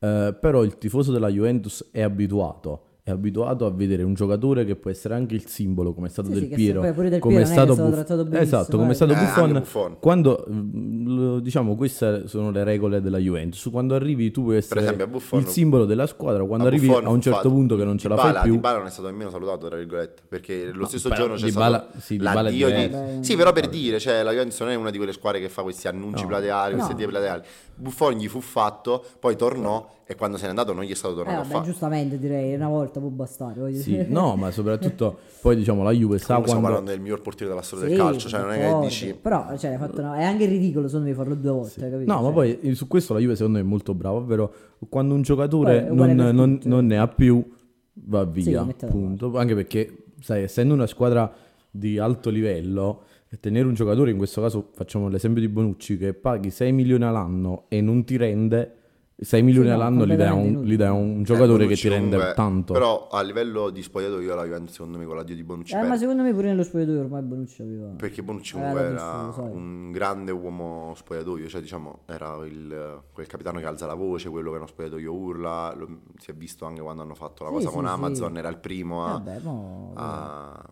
[0.00, 2.82] Eh, però il tifoso della Juventus è abituato.
[3.08, 6.28] È abituato a vedere un giocatore che può essere anche il simbolo, come è stato
[6.28, 8.76] Sì, Del sì, Piero, Del come è Piero è che stato, è stato Buff- esatto,
[8.76, 8.94] come è eh.
[8.94, 9.52] stato Eh, Buffon.
[9.52, 9.96] Buffon.
[9.98, 15.04] Quando mm, diciamo queste sono le regole della Juventus, quando arrivi tu puoi essere esempio,
[15.04, 17.84] a Buffon- il simbolo della squadra, quando arrivi Buffon a un certo fatto- punto che
[17.84, 18.52] non ce la Dybala- fai più.
[18.52, 21.86] Dybala non è stato nemmeno salutato, tra virgolette, perché lo stesso però giorno c'è Dybala-
[21.88, 23.24] stato sì, l'addio di...
[23.24, 25.62] Sì, però per dire, cioè, la Juventus non è una di quelle squadre che fa
[25.62, 26.28] questi annunci No.
[26.28, 27.08] plateali, questi No.
[27.08, 27.42] plateali.
[27.74, 31.12] Buffon gli fu fatto, poi tornò e quando se n'è andato non gli è stato
[31.14, 31.64] Eh, tornato a vabbè, fare.
[31.64, 33.60] giustamente direi, una volta può bastare.
[33.60, 34.06] voglio Sì, dire.
[34.08, 37.50] no, ma soprattutto poi diciamo la Juve sa Comunque stiamo quando parlando del miglior portiere
[37.52, 39.14] della storia Sì, del calcio, cioè non è che dici...
[39.20, 42.12] Però cioè, hai fatto una- è anche ridicolo secondo me farlo due volte, capito?
[42.12, 44.52] No, ma Cioè, poi eh, su questo la Juve secondo me è molto brava, ovvero
[44.88, 47.44] quando un giocatore Poi non, non- non ne ha più,
[47.92, 49.36] va via, da punto.
[49.36, 51.32] Anche perché, sai, essendo una squadra
[51.70, 53.02] di alto livello,
[53.40, 57.64] tenere un giocatore, in questo caso facciamo l'esempio di Bonucci, che paghi 6 milioni all'anno
[57.68, 58.72] e non ti rende,
[59.20, 61.82] 6 milioni no, all'anno li dai, un, li dai a un Eh, giocatore che Bonucci
[61.82, 62.72] ti rende comunque- tanto.
[62.72, 65.96] Però a livello di spogliatoio la Juventus secondo me con l'addio di Bonucci Eh, ma
[65.96, 67.86] secondo me pure nello spogliatoio ormai Bonucci aveva...
[67.96, 73.26] Perché Bonucci Eh, comunque era visto, un grande uomo spogliatoio, cioè diciamo era il, quel
[73.26, 76.80] capitano che alza la voce, quello che nello spogliatoio urla, lo- si è visto anche
[76.80, 77.90] quando hanno fatto la Sì, cosa sì, con sì.
[77.90, 79.10] Amazon, era il primo a...
[79.14, 79.92] Vabbè, mo...
[79.96, 80.64] a-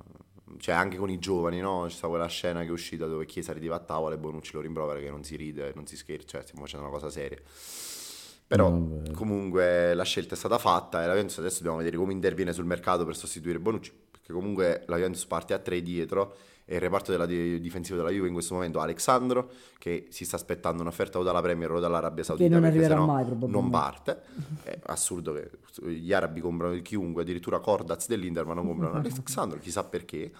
[0.58, 1.82] cioè anche con i giovani, no?
[1.86, 4.60] C'è stata quella scena che è uscita dove Chiesa rideva a tavola e Bonucci lo
[4.60, 7.38] rimprovera che non si ride, non si scherza, cioè stiamo facendo una cosa seria.
[8.46, 12.12] Però No, comunque la scelta è stata fatta e la Juventus adesso dobbiamo vedere come
[12.12, 16.74] interviene sul mercato per sostituire Bonucci, perché comunque la Juventus parte a tre dietro e
[16.76, 20.34] il reparto della di- difensivo della Juve in questo momento ha Alexandro che si sta
[20.36, 24.22] aspettando un'offerta o dalla Premier o dall'Arabia Saudita non perché arriverà mai, non parte.
[24.62, 25.50] È assurdo che
[25.88, 30.32] gli arabi comprano chiunque, addirittura Cordaz dell'Inter ma non comprano Alexandro, chissà perché.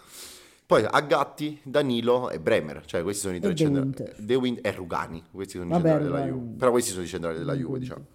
[0.66, 3.94] Poi a Gatti, Danilo e Bremer, cioè questi sono i tre centrali.
[4.18, 6.26] De Wind e Rugani, questi sono i Vabbè, centrali della.
[6.26, 6.56] Juve.
[6.56, 8.06] Però questi sono i centrali della Juve, diciamo.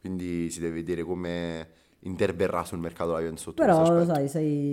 [0.00, 1.68] Quindi si deve vedere come
[2.00, 4.28] interverrà sul mercato la Juventus Però lo sai,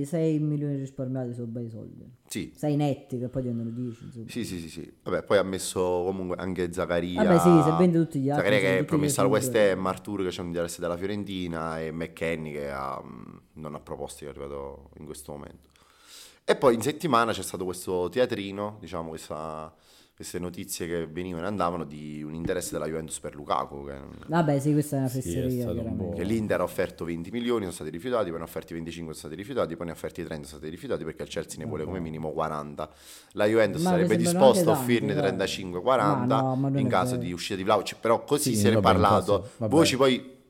[0.06, 2.08] 6, milioni risparmiati sono bei soldi.
[2.28, 2.54] Sì.
[2.56, 4.04] 6 netti che poi diventano 10.
[4.04, 4.26] Insomma.
[4.30, 4.94] Sì, sì, sì, sì.
[5.02, 7.24] Vabbè, poi ha messo comunque anche Zaccaria.
[7.24, 9.56] Vabbè, sì, se vende tutti gli altri, Zaccaria che è tutti promesso al West.
[9.56, 13.80] Ham, Arturo che c'è un interesse della Fiorentina e McKenny che ha, mh, non ha
[13.80, 15.70] proposte che è arrivato in questo momento.
[16.46, 19.74] E poi in settimana c'è stato questo teatrino, diciamo, questa-
[20.16, 23.96] queste notizie che venivano e andavano di un interesse della Juventus per Lukaku, che,
[24.28, 25.74] Vabbè, sì, questa è una Sì, è fesseria.
[25.96, 26.12] po'.
[26.14, 29.26] che l'Inter ha offerto 20 milioni, sono stati rifiutati, poi ne ha offerti 25, sono
[29.28, 31.84] stati rifiutati, poi ne ha offerti 30, sono stati rifiutati perché il Chelsea ne vuole
[31.86, 32.90] come minimo 40.
[33.32, 37.56] La Juventus Ma sarebbe disposta a offrirne tanti, 35-40 Ma no, in caso di uscita
[37.56, 39.50] di Vlaovic, però così Sì, se ne è parlato.
[39.58, 40.42] Voci poi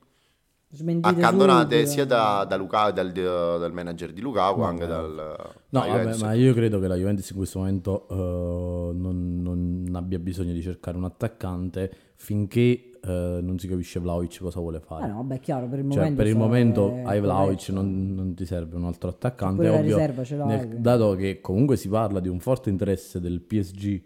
[0.75, 1.91] Smentite accantonate subito.
[1.91, 5.53] sia da, da Luca, dal, dal manager di Lukaku, anche dal...
[5.69, 10.17] No, vabbè, ma io credo che la Juventus in questo momento eh, non, non abbia
[10.17, 15.03] bisogno di cercare un attaccante finché eh, non si capisce Vlaovic cosa vuole fare.
[15.03, 16.15] Ah no, vabbè, chiaro, per il Cioè, momento...
[16.15, 19.67] per il momento è ai Vlaovic non, non ti serve un altro attaccante.
[19.67, 23.41] Ovvio, riserva ce l'hai, nel- dato che comunque si parla di un forte interesse del
[23.41, 24.01] PSG,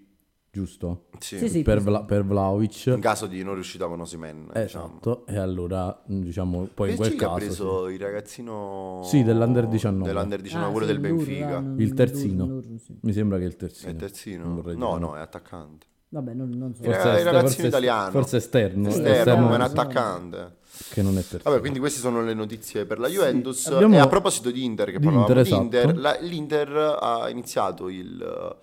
[0.58, 1.06] giusto?
[1.20, 1.38] Sì.
[1.38, 2.88] Sì, sì, per, Vla- per Vlaovic.
[2.88, 4.64] In caso di non riuscita con Osimen, diciamo.
[4.66, 9.68] Esatto, e allora diciamo poi in quel PSG ha caso preso il ragazzino Sì, dell'Under
[9.68, 10.08] 19.
[10.12, 12.62] dell'Under 19 Ah, quello sì, del Benfica non- Il terzino.
[12.62, 12.78] Sì.
[12.86, 12.98] sì.
[13.02, 13.90] mi sembra che è il terzino.
[13.90, 14.46] è il terzino?
[14.46, 14.76] No, dire.
[14.76, 15.86] no, è attaccante.
[16.10, 16.84] Vabbè, non, non so.
[16.84, 18.12] Forse, il ragazzino forse italiano.
[18.12, 19.72] forse esterno, Sì, Esterno, esterno, come un sì.
[19.72, 20.56] attaccante.
[20.92, 21.42] che non è terzino.
[21.44, 23.66] Vabbè, quindi queste sono le notizie per la Juventus.
[23.68, 26.00] abbiamo- E a proposito di Inter, che di parlavamo Inter, di Inter, esatto.
[26.00, 28.56] la- l'Inter ha iniziato il,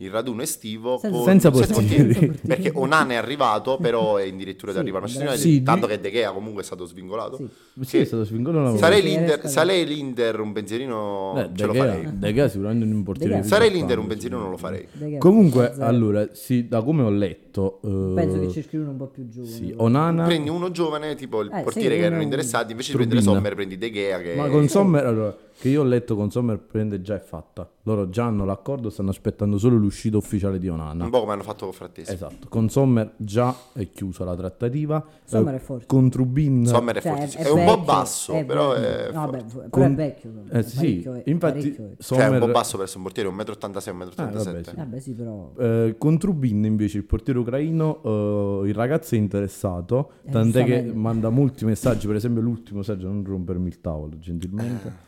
[0.00, 2.04] il raduno estivo Senza- con Senza senza portieri.
[2.12, 2.38] portieri.
[2.46, 5.40] perché Onana è arrivato, però è addirittura di Sì, arrivare Manchester bravo.
[5.42, 7.36] United, Sì, tanto di- che De Gea comunque è stato svincolato.
[7.36, 7.48] Sì.
[7.84, 8.84] Sì, è stato svincolato una volta.
[8.86, 12.08] Sarei, l'Inter, sarei l'Inter un pensierino Eh, ce De lo Gea- farei.
[12.18, 13.42] De Gea sicuramente un portiere.
[13.42, 14.86] Sarei l'Inter un pensierino non lo farei.
[15.18, 19.28] Comunque, allora, sì, da come ho letto, eh, Penso che ci scrivono un po' più
[19.28, 19.52] giovane.
[19.52, 23.08] sì, Onana, Prendi uno giovane, tipo il Eh, sì, portiere che erano interessati, invece Trubin.
[23.08, 26.14] di prendere Sommer prendi De Gea che ma con Sommer, allora, che io ho letto
[26.14, 27.68] con Sommer prende già è fatta.
[27.82, 31.04] Loro già hanno l'accordo, stanno aspettando solo l'uscita ufficiale di Onana.
[31.04, 32.12] un po' come hanno fatto con Frattesi.
[32.12, 35.02] Esatto, con Sommer già è chiusa la trattativa.
[35.24, 35.86] Sommer Eh, è forte.
[35.86, 37.42] Con Trubin Sommer è Cioè, fortissimo.
[37.44, 39.36] È, un po' basso, è però è No, forte.
[39.38, 40.30] vabbè, però Con- è vecchio.
[40.50, 42.02] Eh, sì, parecchio, è- infatti parecchio è.
[42.02, 44.62] Cioè è un po' Sommer- basso per essere un portiere, 1,86 m, 1,87 Eh, vabbè,
[44.64, 44.74] sì.
[44.76, 45.52] Vabbè, sì, però...
[45.58, 50.82] Eh, con Trubin invece il portiere ucraino eh, il ragazzo è interessato Eh, tant'è che
[50.82, 55.06] manda molti messaggi per esempio l'ultimo messaggio non rompermi il tavolo gentilmente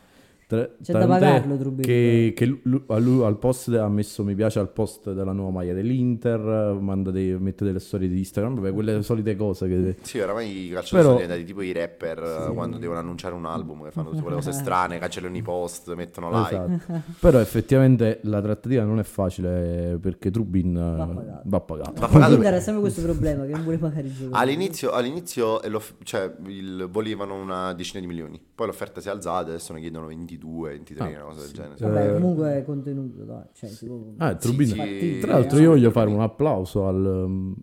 [0.51, 1.81] Tra- C'è da pagarlo, Trubin.
[1.85, 5.51] che, che lu- a lui- al post ha messo mi piace al post della nuova
[5.51, 10.19] maglia dell'Inter manda dei- mette delle storie di Instagram vabbè, quelle solite cose che Sì,
[10.19, 13.83] oramai i calciatori Però- sono diventati tipo i rapper eh, quando devono annunciare un album,
[13.85, 16.55] che fanno tutte quelle cose strane, cancellano i post, mettono like.
[16.83, 17.01] Esatto.
[17.21, 21.41] però effettivamente la trattativa non è facile perché Trubin eh, Va pagato.
[21.45, 24.31] va pagato Va pagato L'Inter ha sempre questo problema che non vuole pagare i giocatori.
[24.41, 25.59] All'inizio, all'inizio
[26.03, 30.07] cioè, il- volevano una decina di milioni, poi l'offerta si è alzata, adesso ne chiedono
[30.07, 31.75] 22, 23, Ah, una cosa del genere.
[31.79, 33.43] Vabbè, Eh, comunque è contenuto, dai.
[33.53, 34.13] Cioè, si può...
[34.17, 35.17] Ah, Trubin- sì.
[35.21, 37.53] Tra l'altro io voglio fare un applauso al,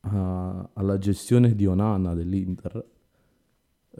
[0.00, 2.84] a- alla gestione di Onana dell'Inter.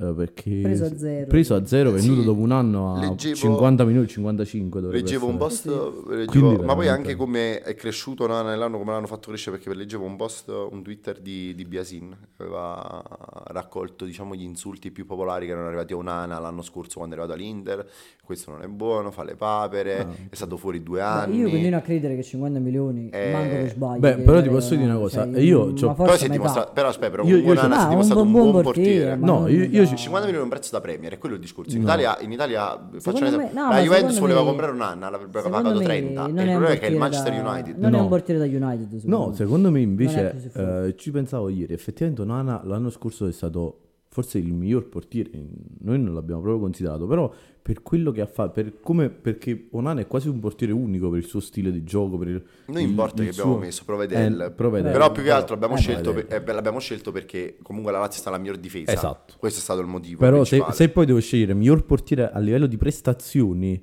[0.01, 1.27] Eh, perché Preso a zero.
[1.27, 5.27] preso a zero, venuto Sì, dopo un anno a leggevo- 50 minuti, 55 dovrebbe Leggevo
[5.27, 5.75] un essere.
[5.75, 9.29] post, leggevo- Quindi ma poi veramente- anche come è cresciuto Nana nell'anno, come l'hanno fatto
[9.29, 13.03] crescere, perché leggevo un post, un Twitter di, di Biasin, che aveva
[13.49, 17.19] raccolto diciamo, gli insulti più popolari che erano arrivati a Onana l'anno scorso quando è
[17.19, 17.87] arrivato all'Inter,
[18.25, 21.39] questo non è buono, fa le papere, è stato fuori due anni.
[21.39, 24.01] io continuo a credere che 50 milioni Eh, manco per sbaglio.
[24.01, 26.29] beh, che però ti posso dire una Onana, cosa, cioè, io forza Però, si è
[26.29, 26.33] metà.
[26.33, 28.63] dimostrato, però aspetta, però Io- io Onana si è Ah, un dimostrato un buon buon
[28.63, 29.41] portiere, portiere.
[29.41, 31.75] No, io- ci- 50 milioni è un prezzo da Premier, è quello il discorso.
[31.75, 31.89] In No.
[31.89, 35.41] Italia, in Italia faccio esempio, me- no, la Juventus voleva me- comprare un anno, l'avrebbe
[35.41, 36.21] pagato me 30.
[36.23, 37.77] non il è problema è che è il Manchester da- United.
[37.79, 38.03] Non è No.
[38.03, 38.89] un portiere da United.
[38.99, 39.35] secondo No, me.
[39.35, 43.79] secondo me è invece eh, ci pensavo ieri, effettivamente Onana l'anno scorso è stato
[44.21, 45.31] forse il miglior portiere,
[45.81, 50.01] noi non l'abbiamo proprio considerato, però per quello che ha fatto, per come, perché Onana
[50.01, 52.89] è quasi un portiere unico per il suo stile di gioco, per il, Non il-
[52.89, 54.91] importa il che abbiamo suo- messo Provedel, Eh, Provedel.
[54.91, 58.21] però più che altro abbiamo, Eh, scelto, per- eh, l'abbiamo scelto perché comunque la Lazio
[58.21, 58.91] sta la miglior difesa.
[58.91, 59.35] Esatto.
[59.39, 62.67] Questo è stato il motivo Però se, se poi devo scegliere miglior portiere a livello
[62.67, 63.81] di prestazioni,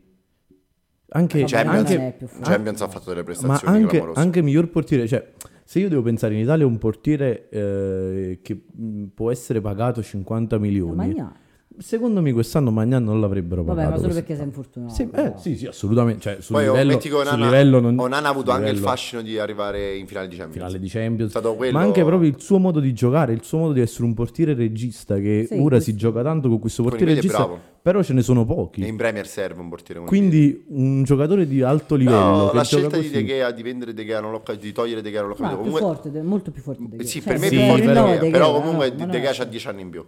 [1.09, 2.17] anche, Champions, anche.
[2.41, 4.19] Champions ha fatto delle ma prestazioni anche, clamorose.
[4.19, 5.31] anche miglior portiere, cioè
[5.67, 10.59] se io devo pensare in Italia un portiere eh, che mh, può essere pagato 50
[10.59, 11.35] milioni, Magna.
[11.79, 13.95] Secondo me quest'anno Magnan non l'avrebbero Vabbè, pagato.
[13.95, 14.93] ma solo perché sei infortunato.
[14.93, 16.21] Sì, eh, sì, sì, assolutamente.
[16.21, 18.75] Cioè, sul Poi livello, che sul Onana, livello non, Onana ha avuto sul anche il
[18.75, 20.53] livello- fascino di arrivare in finale di Champions.
[20.65, 23.43] finale di Champions, È stato quello- ma anche proprio il suo modo di giocare, il
[23.43, 26.59] suo modo di essere un portiere regista che Sì, ora questo- si gioca tanto con
[26.59, 27.59] questo Con portiere è regista, bravo.
[27.81, 28.81] però ce ne sono pochi.
[28.83, 32.55] E in Premier serve un portiere come Quindi un giocatore di alto livello No, che
[32.57, 35.11] la scelta di De Gea di vendere De Gea non l'ho cap- di togliere De
[35.11, 35.55] Gea non l'ho capito.
[35.57, 37.31] Comunque, forte, de- molto più forte di sì, Gea.
[37.33, 39.45] per me Cioè, è più forte di Gea, De però Gea, comunque De Gea ha
[39.45, 40.05] 10 anni in più.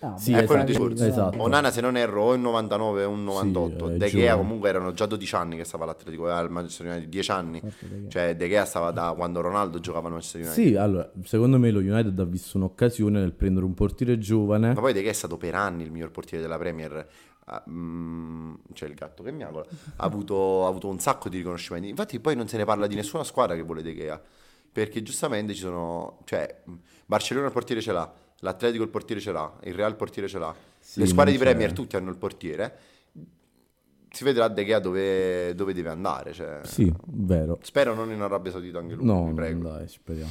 [0.00, 1.04] Ah, Sì, è quello il discorso.
[1.04, 1.42] esatto.
[1.42, 3.86] Onana se non erro o è un 99 o un 98.
[3.88, 6.86] Sì, è De Gea comunque erano già 12 anni che stava all'Atletico, eh, al Manchester
[6.86, 7.60] United 10 anni.
[7.60, 8.08] Gea.
[8.08, 10.64] Cioè De Gea stava da quando Ronaldo giocava al Manchester United.
[10.64, 14.72] Sì, allora, secondo me lo United ha visto un'occasione nel prendere un portiere giovane.
[14.74, 17.08] Ma poi De Gea è stato per anni il miglior portiere della Premier.
[17.50, 19.64] Ah, mm, c'è il gatto che miagola.
[19.96, 21.88] Ha avuto, ha avuto un sacco di riconoscimenti.
[21.88, 24.20] Infatti, poi non se ne parla di nessuna squadra che vuole De Gea.
[24.70, 26.18] Perché giustamente ci sono.
[26.24, 26.62] Cioè,
[27.06, 30.38] Barcellona il portiere ce l'ha, l'Atletico il portiere ce l'ha, il Real il portiere ce
[30.38, 30.54] l'ha.
[30.78, 32.76] Sì, Le squadre di Premier tutti hanno il portiere.
[34.10, 36.32] Si vedrà De Gea dove, dove deve andare.
[36.32, 37.58] Cioè, Sì, vero.
[37.62, 39.04] Spero non in Arabia Saudita anche lui.
[39.04, 39.68] No, prego.
[39.68, 40.30] dai, speriamo.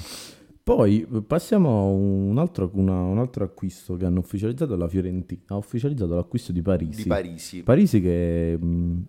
[0.63, 5.41] Poi eh, passiamo a un altro, una- un altro acquisto che hanno ufficializzato la Fiorentina.
[5.47, 7.03] Ha ufficializzato l'acquisto di Parisi.
[7.03, 7.63] Di Parisi.
[7.63, 8.57] Parisi che...
[8.59, 9.05] mh,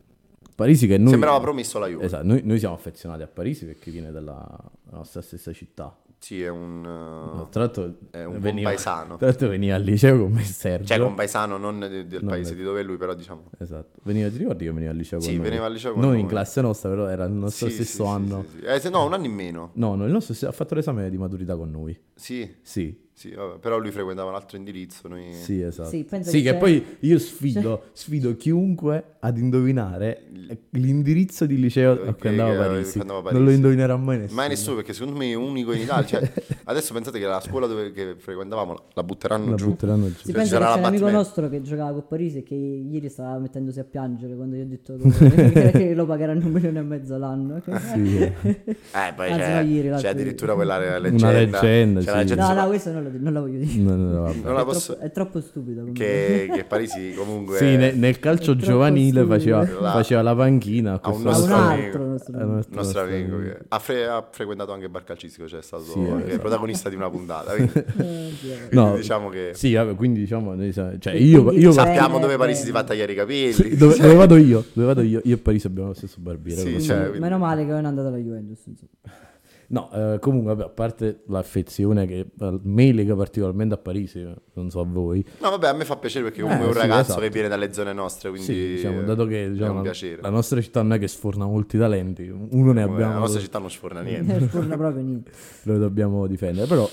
[0.54, 1.10] Parisi che noi...
[1.10, 2.04] Sembrava promesso la Juve.
[2.04, 4.46] Esatto, noi, noi siamo affezionati a Parisi perché viene dalla
[4.90, 5.96] nostra stessa città.
[6.20, 9.16] Sì, è un, uh, Tra l'altro è un veniva, paesano.
[9.16, 10.86] Tra l'altro veniva al liceo con me Sergio.
[10.86, 12.56] Cioè, con paesano non de- del No, paese beh.
[12.56, 13.44] di dove è lui, però diciamo.
[13.58, 14.00] Esatto.
[14.02, 15.44] Veniva, ti ricordi che veniva al liceo Sì, con noi?
[15.44, 16.20] veniva al liceo con Non noi.
[16.20, 18.44] in classe nostra, però era il nostro Sì, stesso sì, sì, anno.
[18.50, 18.64] sì, sì.
[18.64, 19.70] Eh, se no, un anno in meno.
[19.74, 21.98] No, no, il nostro ha fatto l'esame di maturità con noi.
[22.14, 25.08] Sì, Sì, sì, vabbè, però lui frequentava un altro indirizzo.
[25.08, 25.32] Noi...
[25.32, 25.88] sì, esatto.
[25.88, 30.22] Sì, penso Sì, che che c'è- poi io sfido, sfido chiunque ad indovinare
[30.70, 32.92] l'indirizzo di liceo a Che- cui andava a Parisi.
[32.92, 34.36] che andava a Non lo indovinerà mai nessuno.
[34.40, 36.06] Mai nessuno, perché secondo me è unico in Italia.
[36.06, 36.32] Cioè,
[36.64, 39.66] adesso pensate che la scuola dove che frequentavamo la butteranno La giù.
[39.70, 40.14] butteranno giù.
[40.22, 43.38] Si Cioè, c'era c'è un amico nostro che giocava con Parisi e che ieri stava
[43.38, 47.18] mettendosi a piangere quando gli ho detto che, che lo pagheranno un milione e mezzo
[47.18, 47.60] l'anno.
[47.92, 48.22] Sì.
[48.22, 51.32] Eh, poi Anzi, c'è, no, ieri, c'è addirittura quella leggenda.
[51.32, 52.16] leggenda, c'è sì.
[52.16, 53.80] leggenda No, no, questo non, lo, non la voglio dire.
[53.80, 54.36] No, no, no, vabbè.
[54.42, 54.92] non la è, posso...
[54.92, 55.84] troppo, è troppo stupido.
[55.92, 61.00] che, che Parisi comunque Sì, ne- nel calcio È giovanile faceva, La- faceva la panchina.
[61.00, 61.98] Ha un questo A un nostro altro amico.
[62.04, 62.52] nostro amico.
[62.52, 63.50] nostro- il nostro amico amico.
[63.52, 66.38] che ha, fre- ha frequentato anche Bar Calcistico, cioè è stato Sì, esatto.
[66.38, 67.52] protagonista di una puntata.
[67.56, 71.84] Quindi, Eh, quindi No, diciamo che Sì, vabbè, quindi diciamo, noi cioè io, io sa-
[71.84, 72.78] sappiamo Bene, dove Parisi si bene.
[72.78, 73.52] fa tagliare i capelli.
[73.52, 74.64] sì, dove, dove vado io?
[74.72, 75.20] Dove vado io?
[75.24, 76.60] Io e Parisi abbiamo lo stesso barbiere.
[76.60, 78.58] Sì, cioè, Quindi, quindi- Meno male che non è andato alla Juventus.
[78.66, 78.90] insomma.
[79.70, 84.34] No, eh, comunque, vabbè, a parte l'affezione che a me lega particolarmente a Parisi, eh,
[84.54, 85.22] non so a voi.
[85.42, 87.20] No, vabbè, a me fa piacere perché comunque Eh, è un sì, ragazzo esatto.
[87.20, 90.22] che viene dalle zone nostre, quindi Sì, diciamo, dato che è diciamo, un la, piacere.
[90.22, 93.58] la nostra città non è che sforna molti talenti, uno ne abbiamo, la nostra città
[93.58, 94.38] non sforna niente.
[94.38, 95.32] Non sforna proprio niente.
[95.64, 96.88] lo dobbiamo difendere, però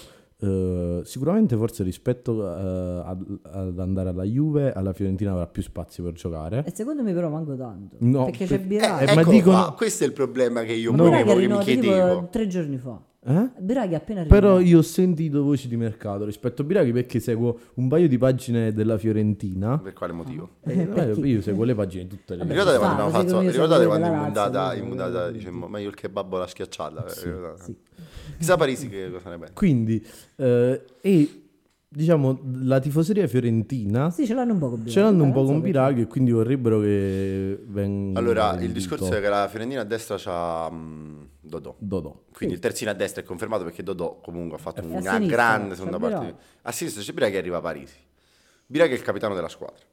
[0.46, 6.04] eh, sicuramente forse rispetto eh, ad, ad andare alla Juve, alla Fiorentina avrà più spazio
[6.04, 6.64] per giocare.
[6.66, 7.96] E secondo me però manco tanto.
[8.00, 9.16] No, perché per- c'è Eh, Biraghi.
[9.16, 11.58] ma ecco dicono- qua, questo è il problema che io Ma no, ponevo, che mi
[11.60, 12.28] chiedevo.
[12.32, 13.00] tre giorni fa.
[13.28, 13.50] Eh?
[13.58, 14.66] Biraghi appena Però rinnovato.
[14.68, 18.72] io ho sentito voci di mercato rispetto a Biraghi perché seguo un paio di pagine
[18.72, 19.80] della Fiorentina.
[19.80, 20.50] Per quale motivo?
[20.64, 23.86] Eh, eh, io seguo le pagine tutte le Vabbè, Ricordate ci quando abbiamo fatto, ricordate
[23.88, 27.06] quando in mundata, in mundata dicemmo, ma io il kebab l'ha schiacciata.
[27.06, 27.10] eh,
[27.64, 27.76] Sì.
[28.38, 29.54] Chissà Parisi che cosa ne pensa.
[29.54, 31.42] Quindi, eh, e
[31.88, 34.92] diciamo la tifoseria fiorentina Sì, ce l'hanno un po' con Biraghi.
[34.92, 35.62] ce l'hanno un Eh, po' con.
[35.62, 40.16] Biraghi e quindi vorrebbero che venga Allora, il discorso è che la Fiorentina a destra
[40.18, 41.76] c'ha mm, Dodò.
[41.78, 42.24] Dodò.
[42.34, 45.20] Quindi il terzino a destra è confermato perché Dodò comunque ha fatto a una sinistra
[45.20, 46.26] grande seconda Biraghi.
[46.26, 46.44] parte.
[46.64, 47.96] A sinistra c'è Biraghi che arriva a Parisi.
[48.66, 49.84] Biraghi è il capitano della squadra.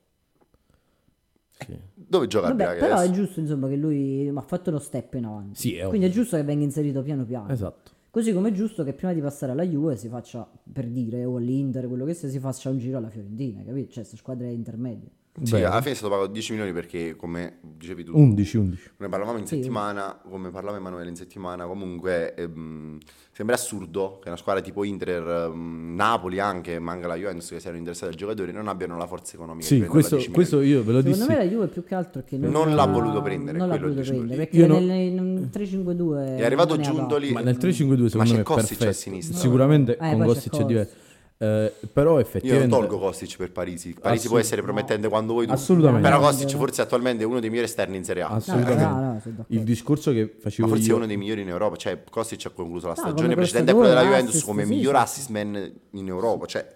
[1.65, 1.79] Sì.
[1.95, 3.13] Dove gioca Vabbè, Biraghi però è adesso?
[3.13, 5.61] giusto insomma che lui ha fatto uno step in avanti.
[5.61, 7.51] Sì, è Quindi è giusto che venga inserito piano piano.
[7.53, 7.91] Esatto.
[8.11, 11.37] Così come è giusto che prima di passare alla Juve si faccia, per dire, o
[11.37, 13.87] all'Inter, quello che sia, si faccia un giro alla Fiorentina, capito?
[13.87, 15.11] Cioè, queste squadre intermedie.
[15.41, 15.65] Sì, Beh.
[15.65, 18.91] alla fine è stato pagato 10 milioni perché, come dicevi tu, 11 11.
[18.99, 19.57] Ne parlavamo in Sì.
[19.57, 22.99] settimana, come parlava Emanuele in settimana, comunque ehm,
[23.33, 27.61] sembra assurdo che una squadra tipo Inter, ehm, Napoli anche, ma anche la Juventus che
[27.61, 29.65] siano interessati al giocatore, non abbiano la forza economica.
[29.67, 30.35] Sì, questo, 10 milioni.
[30.35, 31.29] questo io ve lo Secondo dissi.
[31.31, 33.95] me la Juve più che altro che non, Non l'ha voluto prendere, Non l'ha quello
[33.95, 37.43] voluto dico prendere, perché Io non- nel, in 3-5-2 È arrivato non Giuntoli- dato.
[37.43, 38.93] Ma nel 3-5-2 secondo c'è me è Kostic a perfetto.
[38.93, 39.39] sinistra.
[39.39, 40.95] Sicuramente Eh, con Kostic è diverso.
[41.43, 43.89] Eh, però Io non effettivamente tolgo Kostic per Parisi.
[43.95, 45.53] Parisi Assolut- può essere promettente quando vuoi tu.
[45.53, 46.09] Assolutamente.
[46.09, 46.59] Però No, Kostic no.
[46.59, 48.29] forse attualmente è uno dei migliori esterni in Serie A.
[48.29, 48.85] No, assolutamente.
[48.85, 51.75] no, no, il discorso che Ma facevo forse è io uno dei migliori in Europa.
[51.77, 54.69] Cioè, Kostic ha concluso la No, stagione precedente a quella della Juventus assist, come sì,
[54.71, 55.01] miglior sì.
[55.03, 56.47] assist man in Europa.
[56.47, 56.75] Cioè,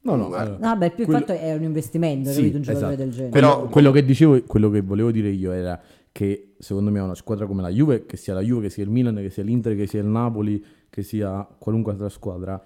[0.00, 2.40] No, no, allora, No, beh, più quello- che altro è un investimento, Sì?
[2.54, 2.94] Un giocatore esatto.
[2.96, 3.30] del genere.
[3.30, 5.78] Però- quello, che dicevo, quello che volevo dire io era
[6.12, 8.84] che secondo me è una squadra come la Juve, che sia la Juve, che sia
[8.84, 12.64] il Milan, che sia l'Inter, che sia il Napoli, che sia qualunque altra squadra,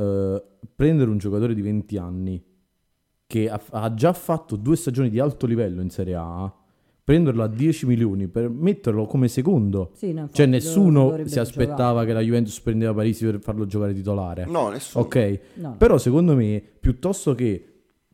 [0.00, 0.42] eh,
[0.74, 2.42] prendere un giocatore di 20 anni
[3.26, 6.52] che ha, ha già fatto due stagioni di alto livello in Serie A,
[7.04, 9.90] prenderlo a 10 milioni per metterlo come secondo.
[9.94, 12.06] Sì, no, Cioè nessuno si aspettava giocare.
[12.06, 14.46] che la Juventus prendeva Parisi per farlo giocare titolare.
[14.46, 15.04] No, nessuno.
[15.04, 15.74] Ok, No.
[15.78, 17.64] però secondo me piuttosto che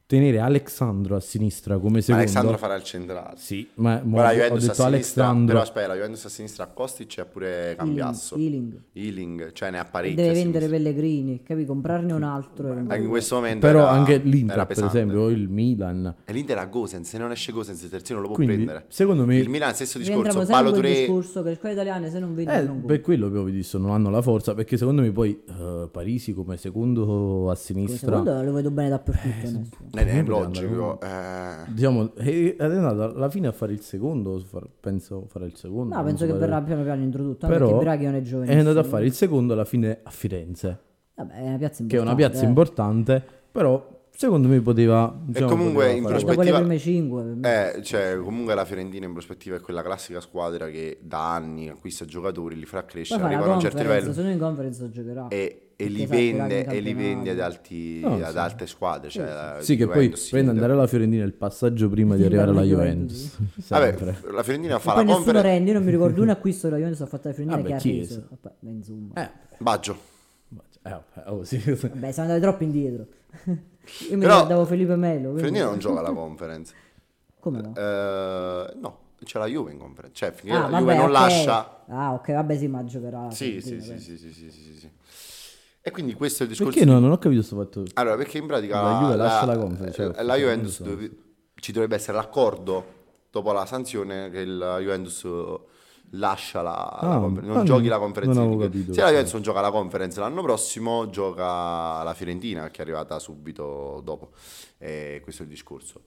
[0.07, 3.35] tenere Alexandro a sinistra come Ma secondo Alessandro farà il centrale.
[3.37, 6.65] Sì, ma Poi la ho Juventus a detto Alexandro però aspetta, la Juventus a sinistra
[6.65, 8.37] a Kostic e pure Cambiasso.
[8.37, 8.81] Healing.
[8.93, 10.15] Healing, cioè ne ha parecchi.
[10.15, 10.69] deve vendere.
[10.69, 11.65] Pellegrini, capi?
[11.65, 12.73] Comprarne un altro.
[12.73, 16.59] Anche in questo momento però era- anche l'Inter per esempio o il Milan E l'Inter
[16.59, 18.85] ha Gosens, se non esce Gosens il terzino lo può Quindi, prendere.
[18.89, 22.19] secondo me- Il Milan stesso discorso, in quel 3 discorso che le squadre italiane se
[22.21, 25.03] non vendono eh, non per quello che ho visto non hanno la forza perché secondo
[25.03, 29.47] me poi eh, Parisi come secondo a sinistra Secondo lo vedo bene dappertutto.
[29.47, 29.63] adesso.
[30.03, 31.01] Eh, è Comunque logico.
[31.01, 32.13] eh, diciamo
[32.59, 34.43] andato alla fine a fare il secondo
[34.81, 37.47] penso farà il secondo No, penso so che fare- verrà piano piano introdotto.
[37.47, 38.51] Anche però perché Braghi non è giovane.
[38.51, 40.79] è andato a fare il secondo alla fine a Firenze
[41.15, 41.87] Vabbè, è una piazza importante.
[41.89, 42.47] che è una piazza eh.
[42.49, 47.37] importante però secondo me poteva diciamo, comunque poteva in fare- prospettiva- prime 5.
[47.43, 52.05] Eh, cioè, comunque la Fiorentina in prospettiva è quella classica squadra che da anni acquista
[52.07, 55.29] giocatori, li fa crescere, arrivano a un certo livello se no in conference giocherà.
[55.29, 58.39] e, e li vende, e li vende ad, alti, No, ad sì.
[58.39, 59.11] alte squadre.
[59.11, 62.51] Cioè, la sì che poi prende andare alla Fiorentina il passaggio prima di Sì, arrivare
[62.51, 63.37] alla Juventus
[63.69, 63.95] Vabbè,
[64.33, 65.43] la Fiorentina E fa poi la nessuno conference.
[65.43, 67.89] rende, io non mi ricordo un acquisto della Juventus ha fatto la Fiorentina Vabbè, che
[67.89, 68.29] ha reso.
[68.61, 69.13] Insomma.
[69.23, 69.99] eh, Baggio.
[70.83, 71.59] eh, oh, sì.
[71.59, 73.07] Vabbè, siamo andati troppo indietro.
[73.47, 75.21] Io mi Però- ricordavo Felipe Melo.
[75.33, 76.75] quindi- Fiorentina non gioca la conference.
[77.39, 77.73] Come no?
[77.77, 80.15] Eh, no, c'è la Juve in conference.
[80.17, 81.13] Cioè, finché Ah, la vabbè, Juve non ok.
[81.13, 81.85] lascia...
[81.89, 83.31] Ah, ok, vabbè, sì, ma giocherà.
[83.31, 84.91] Sì, sì, sì, sì, sì, sì, sì, sì.
[85.87, 86.73] E quindi questo è il discorso...
[86.73, 89.57] perché no, non ho capito questo fatto Allora, perché in pratica La Juve lascia la
[89.57, 91.17] conference, cioè, la Juventus dove-
[91.55, 92.85] ci dovrebbe essere l'accordo
[93.31, 95.61] dopo la sanzione che la Juventus eh,
[96.11, 98.37] lascia la, la Ah, conference, ah, non giochi la conference.
[98.37, 99.09] non capito Se la.
[99.11, 104.31] Juventus non gioca la conference l'anno prossimo, gioca la Fiorentina che è arrivata subito dopo.
[104.79, 106.01] E questo è il discorso.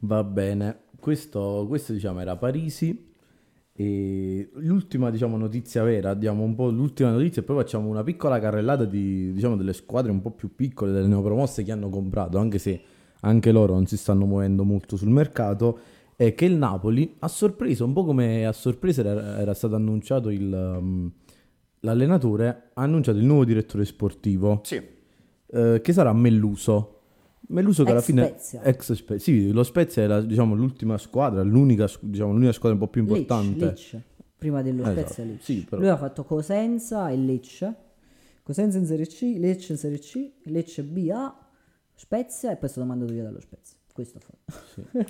[0.00, 3.11] Va bene, questo, questo diciamo era Parisi
[3.74, 8.38] e l'ultima diciamo notizia vera, diamo un po' l'ultima notizia e poi facciamo una piccola
[8.38, 12.58] carrellata di diciamo delle squadre un po' più piccole, delle neopromosse che hanno comprato, anche
[12.58, 12.80] se
[13.20, 15.78] anche loro non si stanno muovendo molto sul mercato,
[16.16, 20.28] è che il Napoli ha sorpreso, un po' come a sorpresa era, era stato annunciato
[20.28, 21.10] il, um,
[21.80, 24.80] l'allenatore, ha annunciato il nuovo direttore sportivo Sì,
[25.46, 27.01] eh, che sarà Melluso.
[27.48, 28.62] Melluso che alla fine Spezia.
[28.62, 32.84] ex Spe- sì, lo Spezia è la- diciamo, l'ultima squadra, l'unica, diciamo, l'unica squadra un
[32.84, 33.64] po' più importante.
[33.66, 34.04] Lecce, Lecce,
[34.38, 35.42] prima dello Esatto, Spezia Lecce.
[35.42, 37.74] sì, però- Lui ha fatto Cosenza e Lecce.
[38.42, 41.36] Cosenza in Serie C, Lecce in Serie C, Lecce B A,
[41.94, 43.76] Spezia e poi è stato mandato via dallo Spezia.
[43.92, 44.32] Questo fa.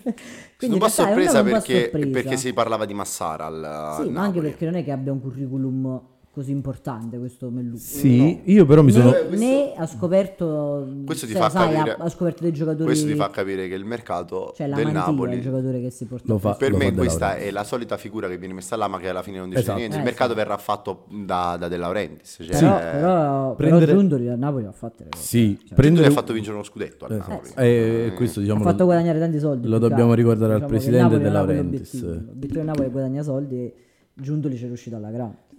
[0.59, 4.41] Quindi un po' sorpresa perché, perché si parlava di Massara al, al Sì, ma anche
[4.41, 7.77] perché non è che abbia un curriculum così importante questo Mellu.
[7.77, 9.11] Sì, io però mi sono...
[9.11, 12.85] Né, né ha scoperto Questo ti cioè, fa sai, capire- ha, ha scoperto dei giocatori
[12.87, 16.07] Questo ti fa capire che il mercato cioè la del Napoli il giocatore che si
[16.07, 16.55] porta Lo fa.
[16.55, 19.39] Per me questa è la solita figura che viene messa là ma che alla fine
[19.39, 19.77] non dice Esatto.
[19.79, 19.97] niente.
[19.97, 20.37] Il Eh, mercato sì.
[20.37, 22.39] verrà fatto da, da De Laurentiis.
[22.41, 25.23] Cioè, però, eh, però, prendere- però Giundoli a Napoli ha fatto le cose.
[25.23, 26.07] Sì, Giuntoli prendere...
[26.07, 27.31] ha fatto vincere uno scudetto al Esatto.
[27.31, 27.51] Napoli.
[27.57, 28.63] E questo ha diciamo...
[28.63, 32.03] fatto guadagnare tanti soldi lo dobbiamo ricordare al Diciamo il presidente De Laurentiis.
[32.03, 33.75] L'obiettivo del Napoli è guadagnare soldi e
[34.15, 35.51] Giundoli ci è riuscito alla grande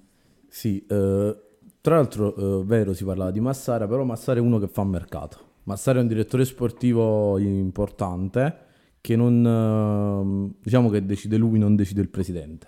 [0.55, 1.35] Sì, eh,
[1.81, 5.37] tra l'altro, eh, vero, si parlava di Massara, però Massara è uno che fa mercato.
[5.63, 8.57] Massara è un direttore sportivo importante
[9.01, 12.67] che non, ehm, diciamo che decide lui, non decide il presidente.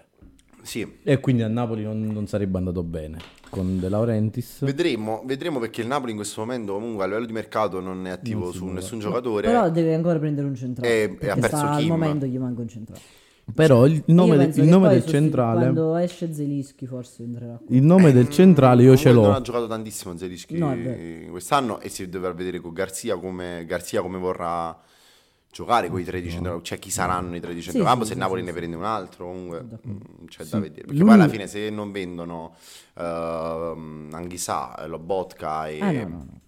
[0.63, 3.19] Sì, E quindi a Napoli non, non sarebbe andato bene
[3.51, 4.63] con De Laurentiis.
[4.65, 8.09] vedremo, vedremo perché il Napoli in questo momento comunque a livello di mercato non è
[8.09, 9.45] attivo su nessun giocatore.
[9.45, 11.89] però deve ancora prendere un centrale E- e ha perso sta- al Kim.
[11.89, 12.99] momento gli manca un centrale
[13.53, 18.29] Però il nome, il nome del centrale, quando esce Zelischi forse entrerà il nome del
[18.29, 19.43] centrale io ce Comunque Non ha l'ho.
[19.43, 20.75] giocato tantissimo Zelischi No,
[21.29, 24.77] quest'anno e si dovrà vedere con Garzia come, Garzia come vorrà
[25.51, 28.19] giocare con i 13 centrocampo, cioè chi saranno i 13 Sì, centrocampo, sì, se sì,
[28.19, 28.58] Napoli sì, ne sì.
[28.58, 30.81] prende un altro, comunque mm, c'è da vedere.
[30.81, 32.55] Perché Lui- poi alla fine se non vendono
[32.97, 36.39] ehm, Anghisa, Lobotka e ah no no, no.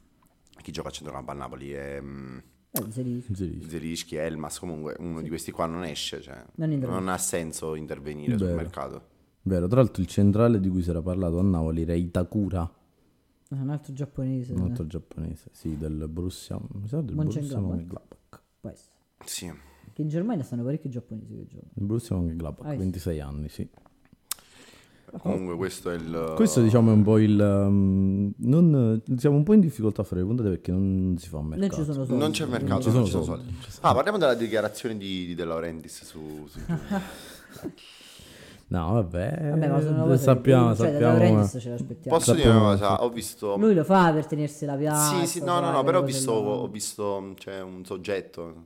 [0.62, 2.38] chi gioca a centrocampo a Napoli è mm,
[2.86, 3.36] Eh, Zelischi.
[3.36, 3.66] Sì.
[3.68, 8.38] Zelischi, Elmas, comunque uno di questi qua non esce, cioè, Non non ha senso intervenire
[8.38, 8.58] sul Vero.
[8.58, 9.02] mercato.
[9.44, 12.62] Vero, tra l'altro il centrale di cui si era parlato a Napoli era Itakura,
[13.50, 18.42] Ah, un altro giapponese un altro giapponese, sì, del Borussia, mi sa del Borussia Mönchengladbach?
[19.24, 19.50] Sì.
[19.94, 22.78] che in Germania stanno parecchi giapponesi che giocano Il Borussia Mönchengladbach, Ah, sì.
[22.78, 23.70] 26 anni, sì.
[25.22, 26.34] Comunque questo è il...
[26.36, 27.40] Questo diciamo è un po' il...
[27.40, 31.38] um, non, siamo un po' in difficoltà a fare le puntate perché non si fa
[31.38, 31.82] un non mercato.
[31.82, 33.78] ci sono soldi Non c'è mercato, ci non sono ci sono soldi, soldi.
[33.82, 36.60] Ah, parliamo della dichiarazione di, di De Laurentiis su, su
[38.70, 41.18] No, vabbè, Vabbè, ma sono cose sappiamo, cioè, da sappiamo.
[41.18, 42.18] Laurentiis ce l'aspettiamo.
[42.18, 43.02] Posso dire una cosa?
[43.02, 43.56] Ho visto...
[43.56, 45.20] Lui lo fa per tenersi la piazza.
[45.20, 48.66] Sì, sì, no, no, no, però ho visto, ho visto c'è un soggetto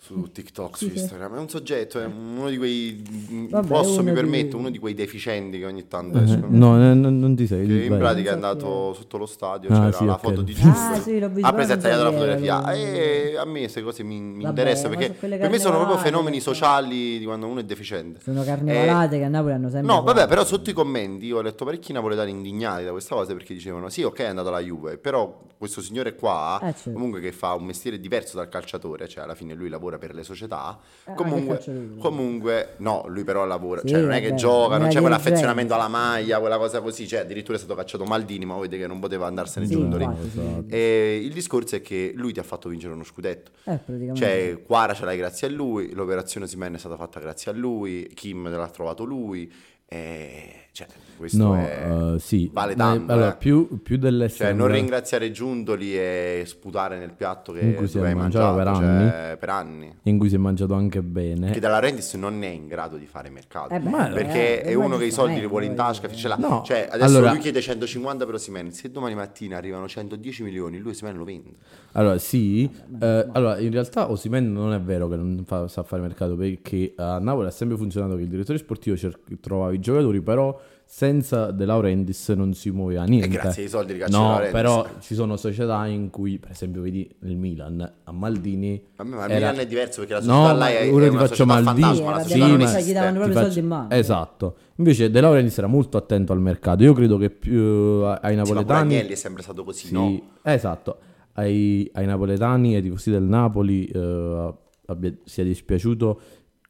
[0.00, 0.98] su TikTok, su Sì, sì.
[1.00, 3.02] Instagram, è un soggetto, è uno di quei,
[3.50, 6.46] Vabbè, posso, mi uno di- permetto, uno di quei deficienti che ogni tanto Eh, escono.
[6.50, 7.66] No, eh, non, non ti sei.
[7.66, 7.98] Che in vai.
[7.98, 10.20] pratica è andato sotto lo stadio, Ah, c'era sì, la ok.
[10.20, 11.00] foto di Ah, Giusto.
[11.02, 12.72] sì, l'ho visto, ha tagliato la fotografia.
[12.72, 17.18] E a me queste cose mi, mi interessano perché per me sono proprio fenomeni sociali
[17.18, 18.20] di quando uno è deficiente.
[18.22, 21.42] Sono carnevalate che a Napoli hanno sempre No, vabbè, però sotto i commenti io ho
[21.42, 24.96] letto parecchi napoletani indignati da questa cosa perché dicevano sì, ok, è andato alla Juve,
[24.96, 26.92] però questo signore qua, Eh, certo.
[26.92, 30.22] comunque che fa un mestiere diverso dal calciatore, cioè alla fine lui lavora per le
[30.24, 34.88] società, Eh, comunque, no, lui però lavora, Sì, cioè non è che vabbè, gioca, non
[34.88, 38.76] c'è quell'affezionamento alla maglia, quella cosa così, cioè addirittura è stato cacciato Maldini, ma vede
[38.76, 40.02] che non poteva andarsene Sì, giù lì.
[40.04, 40.64] infatti, sì.
[40.68, 43.52] E il discorso è che lui ti ha fatto vincere uno scudetto.
[43.64, 43.78] Eh.
[44.14, 48.10] Cioè, Quara ce l'hai grazie a lui, l'operazione Simen è stata fatta grazie a lui,
[48.14, 49.50] Kim te l'ha trovato lui,
[49.86, 52.14] e cioè, questo No, è...
[52.14, 52.48] eh, sì.
[52.52, 53.36] vale Ma- tanto, allora, eh.
[53.36, 57.98] più, più dell'essere Cioè, non ringraziare Giuntoli e sputare nel piatto che In cui si
[57.98, 59.92] tu è hai mangiato per cioè, per anni.
[60.04, 61.50] in cui si è mangiato anche bene.
[61.50, 63.74] Che dalla Rendis non è in grado di fare mercato.
[63.74, 66.08] Eh beh, perché eh, è uno che i soldi li vuole in tasca.
[66.08, 66.36] ce l'ha.
[66.38, 68.70] No, Cioè, adesso allora- lui chiede 150 per Osimhen.
[68.72, 71.50] Se domani mattina arrivano 110 milioni, lui Osimhen lo vende.
[71.92, 72.70] Allora, sì,
[73.00, 76.92] eh, allora in realtà Osimhen non è vero che non fa- sa fare mercato perché
[76.96, 80.56] a Napoli ha sempre funzionato che il direttore sportivo cer- trovava i giocatori, però
[80.90, 83.26] senza De Laurentiis non si muoveva niente.
[83.26, 84.52] E grazie ai soldi di Caccio No, Laurentiis.
[84.52, 88.82] però ci sono società in cui, per esempio, vedi il Milan a Maldini.
[88.96, 91.08] Ma il era- Milan è diverso perché la No, società ma là è, ora è
[91.08, 91.80] ti una faccio società Maldini.
[91.86, 93.90] fantasma, la Sì, non ma- gli davano proprio faccio- soldi in mano.
[93.90, 94.56] Esatto.
[94.76, 96.82] Invece De Laurentiis era molto attento al mercato.
[96.82, 100.20] Io credo che più ai Sì, ma napoletani è sempre stato così, Sì, no?
[100.42, 100.98] esatto.
[101.34, 104.54] Ai, ai napoletani e ai tifosi del Napoli eh,
[104.86, 106.20] abbia- sia dispiaciuto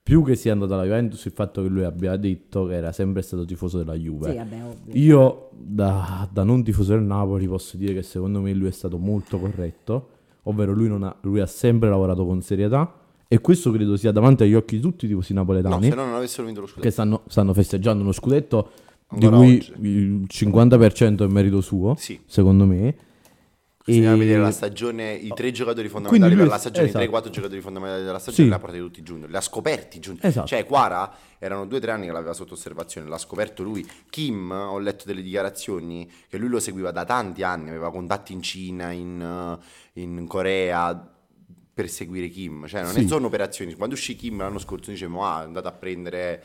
[0.09, 3.20] più che sia andato alla Juventus il fatto che lui abbia detto che era sempre
[3.20, 4.30] stato tifoso della Juve.
[4.30, 4.94] Sì, vabbè, ovvio.
[4.94, 8.96] Io da, da non tifoso del Napoli posso dire che secondo me lui è stato
[8.96, 10.09] molto corretto,
[10.44, 12.90] ovvero lui, non ha, lui ha sempre lavorato con serietà
[13.28, 16.06] e questo credo sia davanti agli occhi di tutti i tifosi No, napoletani se no
[16.06, 16.86] non avessero vinto lo scudetto.
[16.86, 18.70] che stanno, stanno festeggiando uno scudetto
[19.11, 19.72] di Ancora cui oggi.
[19.88, 22.18] il 50% è merito suo, Sì.
[22.24, 22.94] secondo me.
[23.93, 26.86] Se andiamo a E- vedere la stagione, i tre giocatori fondamentali lui per la stagione,
[26.86, 27.05] i esatto.
[27.05, 28.49] 3-4 giocatori fondamentali della stagione, Sì.
[28.49, 30.26] li ha portati tutti Junior, li ha scoperti Junior.
[30.26, 30.47] Esatto.
[30.47, 33.89] Cioè, Quara erano due o tre anni che l'aveva sotto osservazione, l'ha scoperto lui.
[34.11, 38.43] Kim, ho letto delle dichiarazioni che lui lo seguiva da tanti anni, aveva contatti in
[38.43, 39.59] Cina, in,
[39.95, 41.14] eh, in Corea
[41.72, 42.66] per seguire Kim.
[42.66, 43.07] Cioè, non Sì.
[43.07, 43.74] sono operazioni.
[43.74, 46.43] Quando uscì Kim l'anno scorso dicevamo, ah, è andato a prendere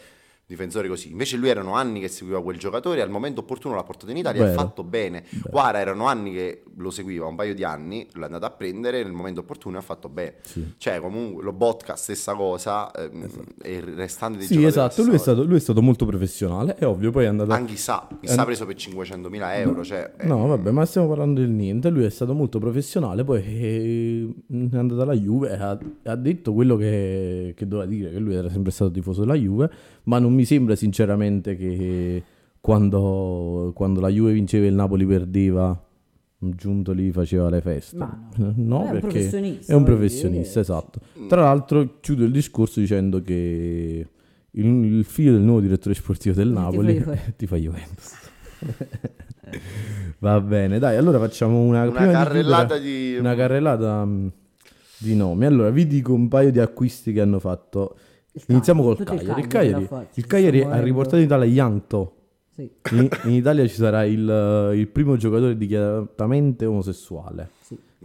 [0.54, 1.12] difensore così.
[1.12, 4.45] Invece lui erano anni che seguiva quel giocatore, al momento opportuno l'ha portato in Italia
[4.45, 5.24] e ha fatto bene.
[5.49, 9.12] Quara erano anni che lo seguiva, un paio di anni, l'ha andato a prendere, nel
[9.12, 10.36] momento opportuno ha fatto bene.
[10.41, 10.74] Sì.
[10.78, 13.30] Cioè, comunque, lo Botka stessa cosa, ehm,
[13.62, 16.86] e il restante dei Sì, esatto, lui è, stato, lui è stato molto professionale, è
[16.86, 17.51] ovvio, poi è andato...
[17.51, 20.14] Anche Sa, Sa ha preso per 500.000 euro, cioè...
[20.18, 21.89] eh, No, vabbè, ma stiamo parlando del niente.
[21.89, 24.34] Lui è stato molto professionale, poi eh,
[24.72, 28.36] è andato alla Juve e ha, ha detto quello che, che doveva dire, che lui
[28.36, 29.70] era sempre stato tifoso della Juve,
[30.04, 32.24] ma non mi sembra sinceramente che
[32.60, 35.82] quando, quando la Juve vinceva e il Napoli perdeva,
[36.38, 37.98] giunto lì faceva le feste.
[37.98, 41.00] Ma no, È un perché professionista, è un professionista, esatto.
[41.28, 44.08] Tra l'altro chiudo il discorso dicendo che
[44.52, 47.04] il, il figlio del nuovo direttore sportivo del Ti fa Napoli
[47.36, 48.14] ti fa Juventus.
[50.20, 54.28] Va bene, dai, allora facciamo una, Una prima di carrellata chiudere, di- una carrellata mm,
[54.98, 55.46] di nomi.
[55.46, 57.98] Allora, vi dico un paio di acquisti che hanno fatto.
[58.36, 59.84] Il Iniziamo Cagliari, col tutto il Cagliari.
[59.84, 62.15] Il Cagliari Cagliari, il Cagliari ha riportato in Italia Yankto.
[62.55, 67.49] Sì, In, in Italia ci sarà il, il primo giocatore dichiaratamente omosessuale.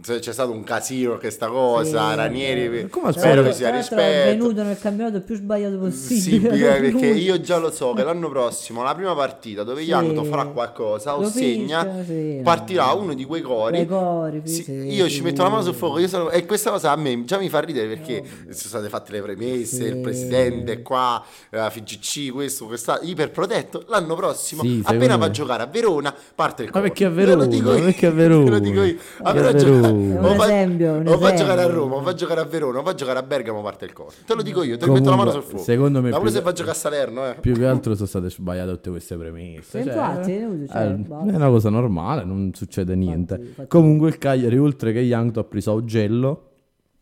[0.01, 0.19] Sì.
[0.19, 4.01] C'è stato un casino questa cosa, Sì, Ranieri, come al spero che sia l'altro è
[4.01, 4.29] rispetto.
[4.43, 6.79] venuto nel campionato più sbagliato Sì, possibile.
[6.79, 7.21] perché Lui.
[7.21, 9.87] io già lo so che l'anno prossimo la prima partita dove Sì.
[9.89, 13.01] Farà qualcosa o segna sì, partirà no.
[13.01, 15.77] uno di quei cori, cori, Sì, sì, io sì, ci metto la mano sul sì.
[15.79, 18.89] fuoco io sono- e questa cosa a me già mi fa ridere perché sono state
[18.89, 19.83] fatte le premesse Sì.
[19.83, 25.63] il presidente qua la FGC questo questa iperprotetto l'anno prossimo Sì, appena va a giocare
[25.63, 27.45] a Verona parte il Ma coro perché a Ve lo Verona?
[27.47, 28.59] dico io, Perché a ve lo Verona?
[28.59, 28.95] dico io.
[28.95, 29.88] Perché a Verona?
[29.89, 31.79] O Un va- esempio, un o va a giocare a esempio.
[31.81, 33.93] Roma o va a giocare a Verona o va a giocare a Bergamo parte il
[33.93, 36.17] coro te lo dico io te lo metto la mano sul fuoco secondo me ma
[36.17, 37.35] pure se va a giocare a Salerno eh.
[37.39, 39.83] Più che altro sono state sbagliate tutte queste premesse.
[39.83, 41.31] Cioè, infatti, eh, cioè, eh, basta.
[41.31, 43.35] è una cosa normale, non succede niente.
[43.35, 43.67] infatti.
[43.67, 46.51] Comunque il Cagliari, oltre che Yankto, ha preso Augello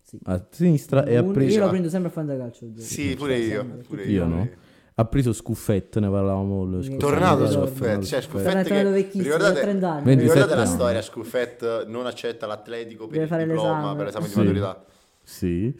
[0.04, 0.18] Sì.
[0.26, 1.58] a sinistra e ha preso...
[1.58, 2.66] Io lo prendo sempre a fantacalcio.
[2.78, 4.48] sì pure io pure Io no.
[5.00, 7.68] Ha preso Scuffet, ne parlavamo lo scorso Tornato episodio.
[7.68, 10.00] Scuffet, cioè Tornato Scuffet che vecchissimo, ricordate, ha 30 anni.
[10.16, 10.72] ricordate 27 la anni.
[10.72, 13.96] storia Scuffet non accetta l'atletico per Deve il fare diploma l'esame.
[13.96, 14.38] per l'esame di Sì.
[14.40, 14.86] maturità
[15.24, 15.76] Sì.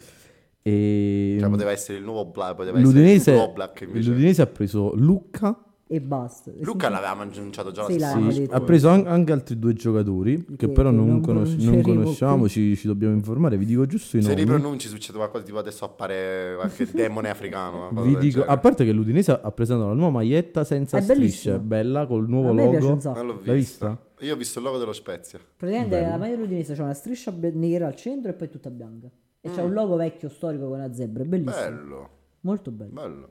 [0.62, 4.08] E Cioè, poteva essere il nuovo Black, poteva essere il l'Udinese, nuovo Black invece.
[4.10, 5.58] l'Udinese ha preso Lucca,
[5.90, 6.52] E basta.
[6.60, 10.56] Luca l'aveva annunciato già la Sì, sì, ha preso an- anche altri due giocatori che,
[10.56, 13.56] Che- però che non, non conos- non conosciamo, ci, ci dobbiamo informare.
[13.56, 14.40] Vi dico giusto i Se nomi.
[14.42, 17.88] ripronunci succede qualcosa tipo adesso appare qualche demone africano.
[18.02, 21.58] Vi dico, a parte che l'Udinese ha presentato la nuova maglietta senza È strisce, è
[21.58, 23.40] bella col nuovo logo.
[23.44, 23.98] L'hai vista.
[24.20, 25.38] Io ho visto il logo dello Spezia.
[25.56, 26.10] Praticamente Bello.
[26.10, 29.08] la maglia dell'Udinese c'è una striscia nera al centro e poi tutta bianca.
[29.40, 29.52] E Mm.
[29.54, 31.64] c'è un logo vecchio storico con una zebra, è bellissimo.
[31.64, 32.08] Bello,
[32.40, 32.90] Molto bello.
[32.92, 33.28] bello.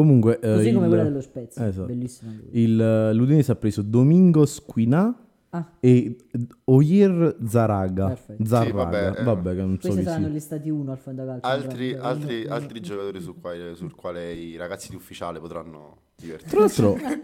[0.00, 1.68] Comunque, eh, Così come il- quella dello Spezia.
[1.68, 1.86] esatto.
[1.86, 5.16] Bellissima il, eh, l'Udinese ha preso Domingo Squinà
[5.50, 6.16] Ah, e
[6.64, 8.08] Oyer Zaraga.
[8.08, 8.44] Perfetto.
[8.44, 8.66] Zarraga.
[8.66, 9.22] Sì, vabbè, eh.
[9.22, 11.46] vabbè, che non so questi chi saranno gli stati 1 al fantacalcio.
[11.46, 16.82] Altri, altri, altri giocatori sul quale, sul quale i ragazzi di ufficiale potranno Tra divertirsi.
[16.82, 16.96] l'altro,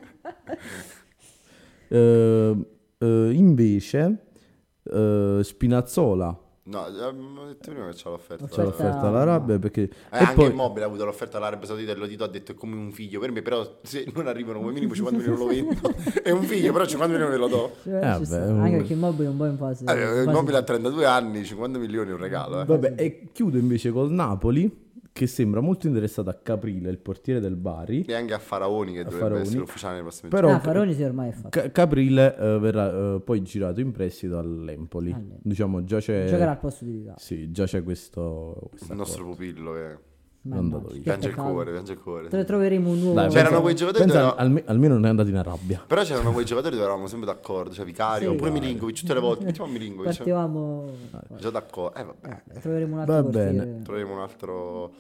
[1.89, 2.67] eh,
[2.99, 4.27] eh, invece,
[4.85, 8.45] eh, Spinazzola No, ehm, ho detto prima che c'ha l'offerta.
[8.47, 9.83] c'è Offerta- l'offerta all'Arabia perché...
[9.83, 12.55] Eh, e anche poi, Immobile ha avuto l'offerta all'Arabia Saudita e l'Odito ha detto è
[12.55, 15.95] come un figlio per me, però se non arrivano come minimo 50 milioni lo vendo.
[16.23, 17.73] è un figlio, però 50 milioni ve lo do.
[17.83, 19.85] Cioè, Eh, vabbè, un- Anche perché Immobile è un po' in fase.
[19.87, 22.61] Eh, Immobile ha 32 anni, 50 milioni è un regalo.
[22.61, 22.65] Eh.
[22.67, 27.57] vabbè, e chiudo invece col Napoli che sembra molto interessato a Caprile, il portiere del
[27.57, 28.03] Bari.
[28.05, 29.43] E anche a Faraoni che dovrebbe Faraoni.
[29.43, 31.49] essere ufficiale nei prossimi Però Ah, Faroni si ormai è fatto.
[31.51, 35.13] Ca- Caprile eh, verrà eh, poi girato in prestito all'Empoli.
[35.13, 35.41] All'Empoli.
[35.43, 36.27] Diciamo già c'è...
[36.29, 37.21] Giocherà al posto di Riccardo.
[37.21, 38.71] Sì, già c'è questo...
[38.89, 39.99] Il nostro pupillo che
[41.03, 42.29] piange il cuore, piange il cuore.
[42.29, 43.15] Tro- troveremo un nuovo.
[43.15, 45.85] Dai, C'erano quei giocatori pensa dove- alme- almeno non è andato in Arabia.
[45.87, 48.37] Però c'erano quei giocatori dove eravamo sempre d'accordo, cioè Vicario, Sì.
[48.37, 50.17] pure Milinkovic, tutte le volte, mettiamo Milinkovic.
[50.17, 50.91] Partivamo.
[51.39, 51.99] Già d'accordo.
[51.99, 53.51] Eh vabbè, eh, troveremo un altro Va portiere.
[53.53, 53.83] bene.
[53.83, 54.93] troveremo un altro...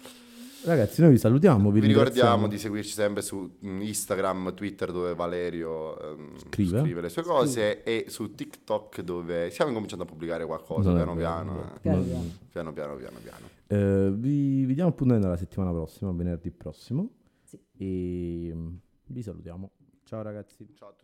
[0.62, 1.70] Ragazzi, noi vi salutiamo.
[1.70, 7.01] Vi, Vi ricordiamo di seguirci sempre su mm, Instagram, Twitter dove Valerio ehm, Scrive.
[7.01, 11.53] le sue cose e su TikTok dove stiamo incominciando a pubblicare qualcosa è piano piano,
[11.53, 11.61] no.
[11.62, 11.78] eh.
[11.80, 12.24] Piano piano.
[12.53, 13.49] piano piano piano piano.
[13.72, 17.08] Eh, vi, vi diamo appuntamento la settimana prossima, venerdì prossimo.
[17.44, 17.56] Sì.
[17.76, 18.74] E mm,
[19.06, 19.70] vi salutiamo.
[20.02, 20.66] Ciao ragazzi.
[20.74, 20.99] Ciao a tutti.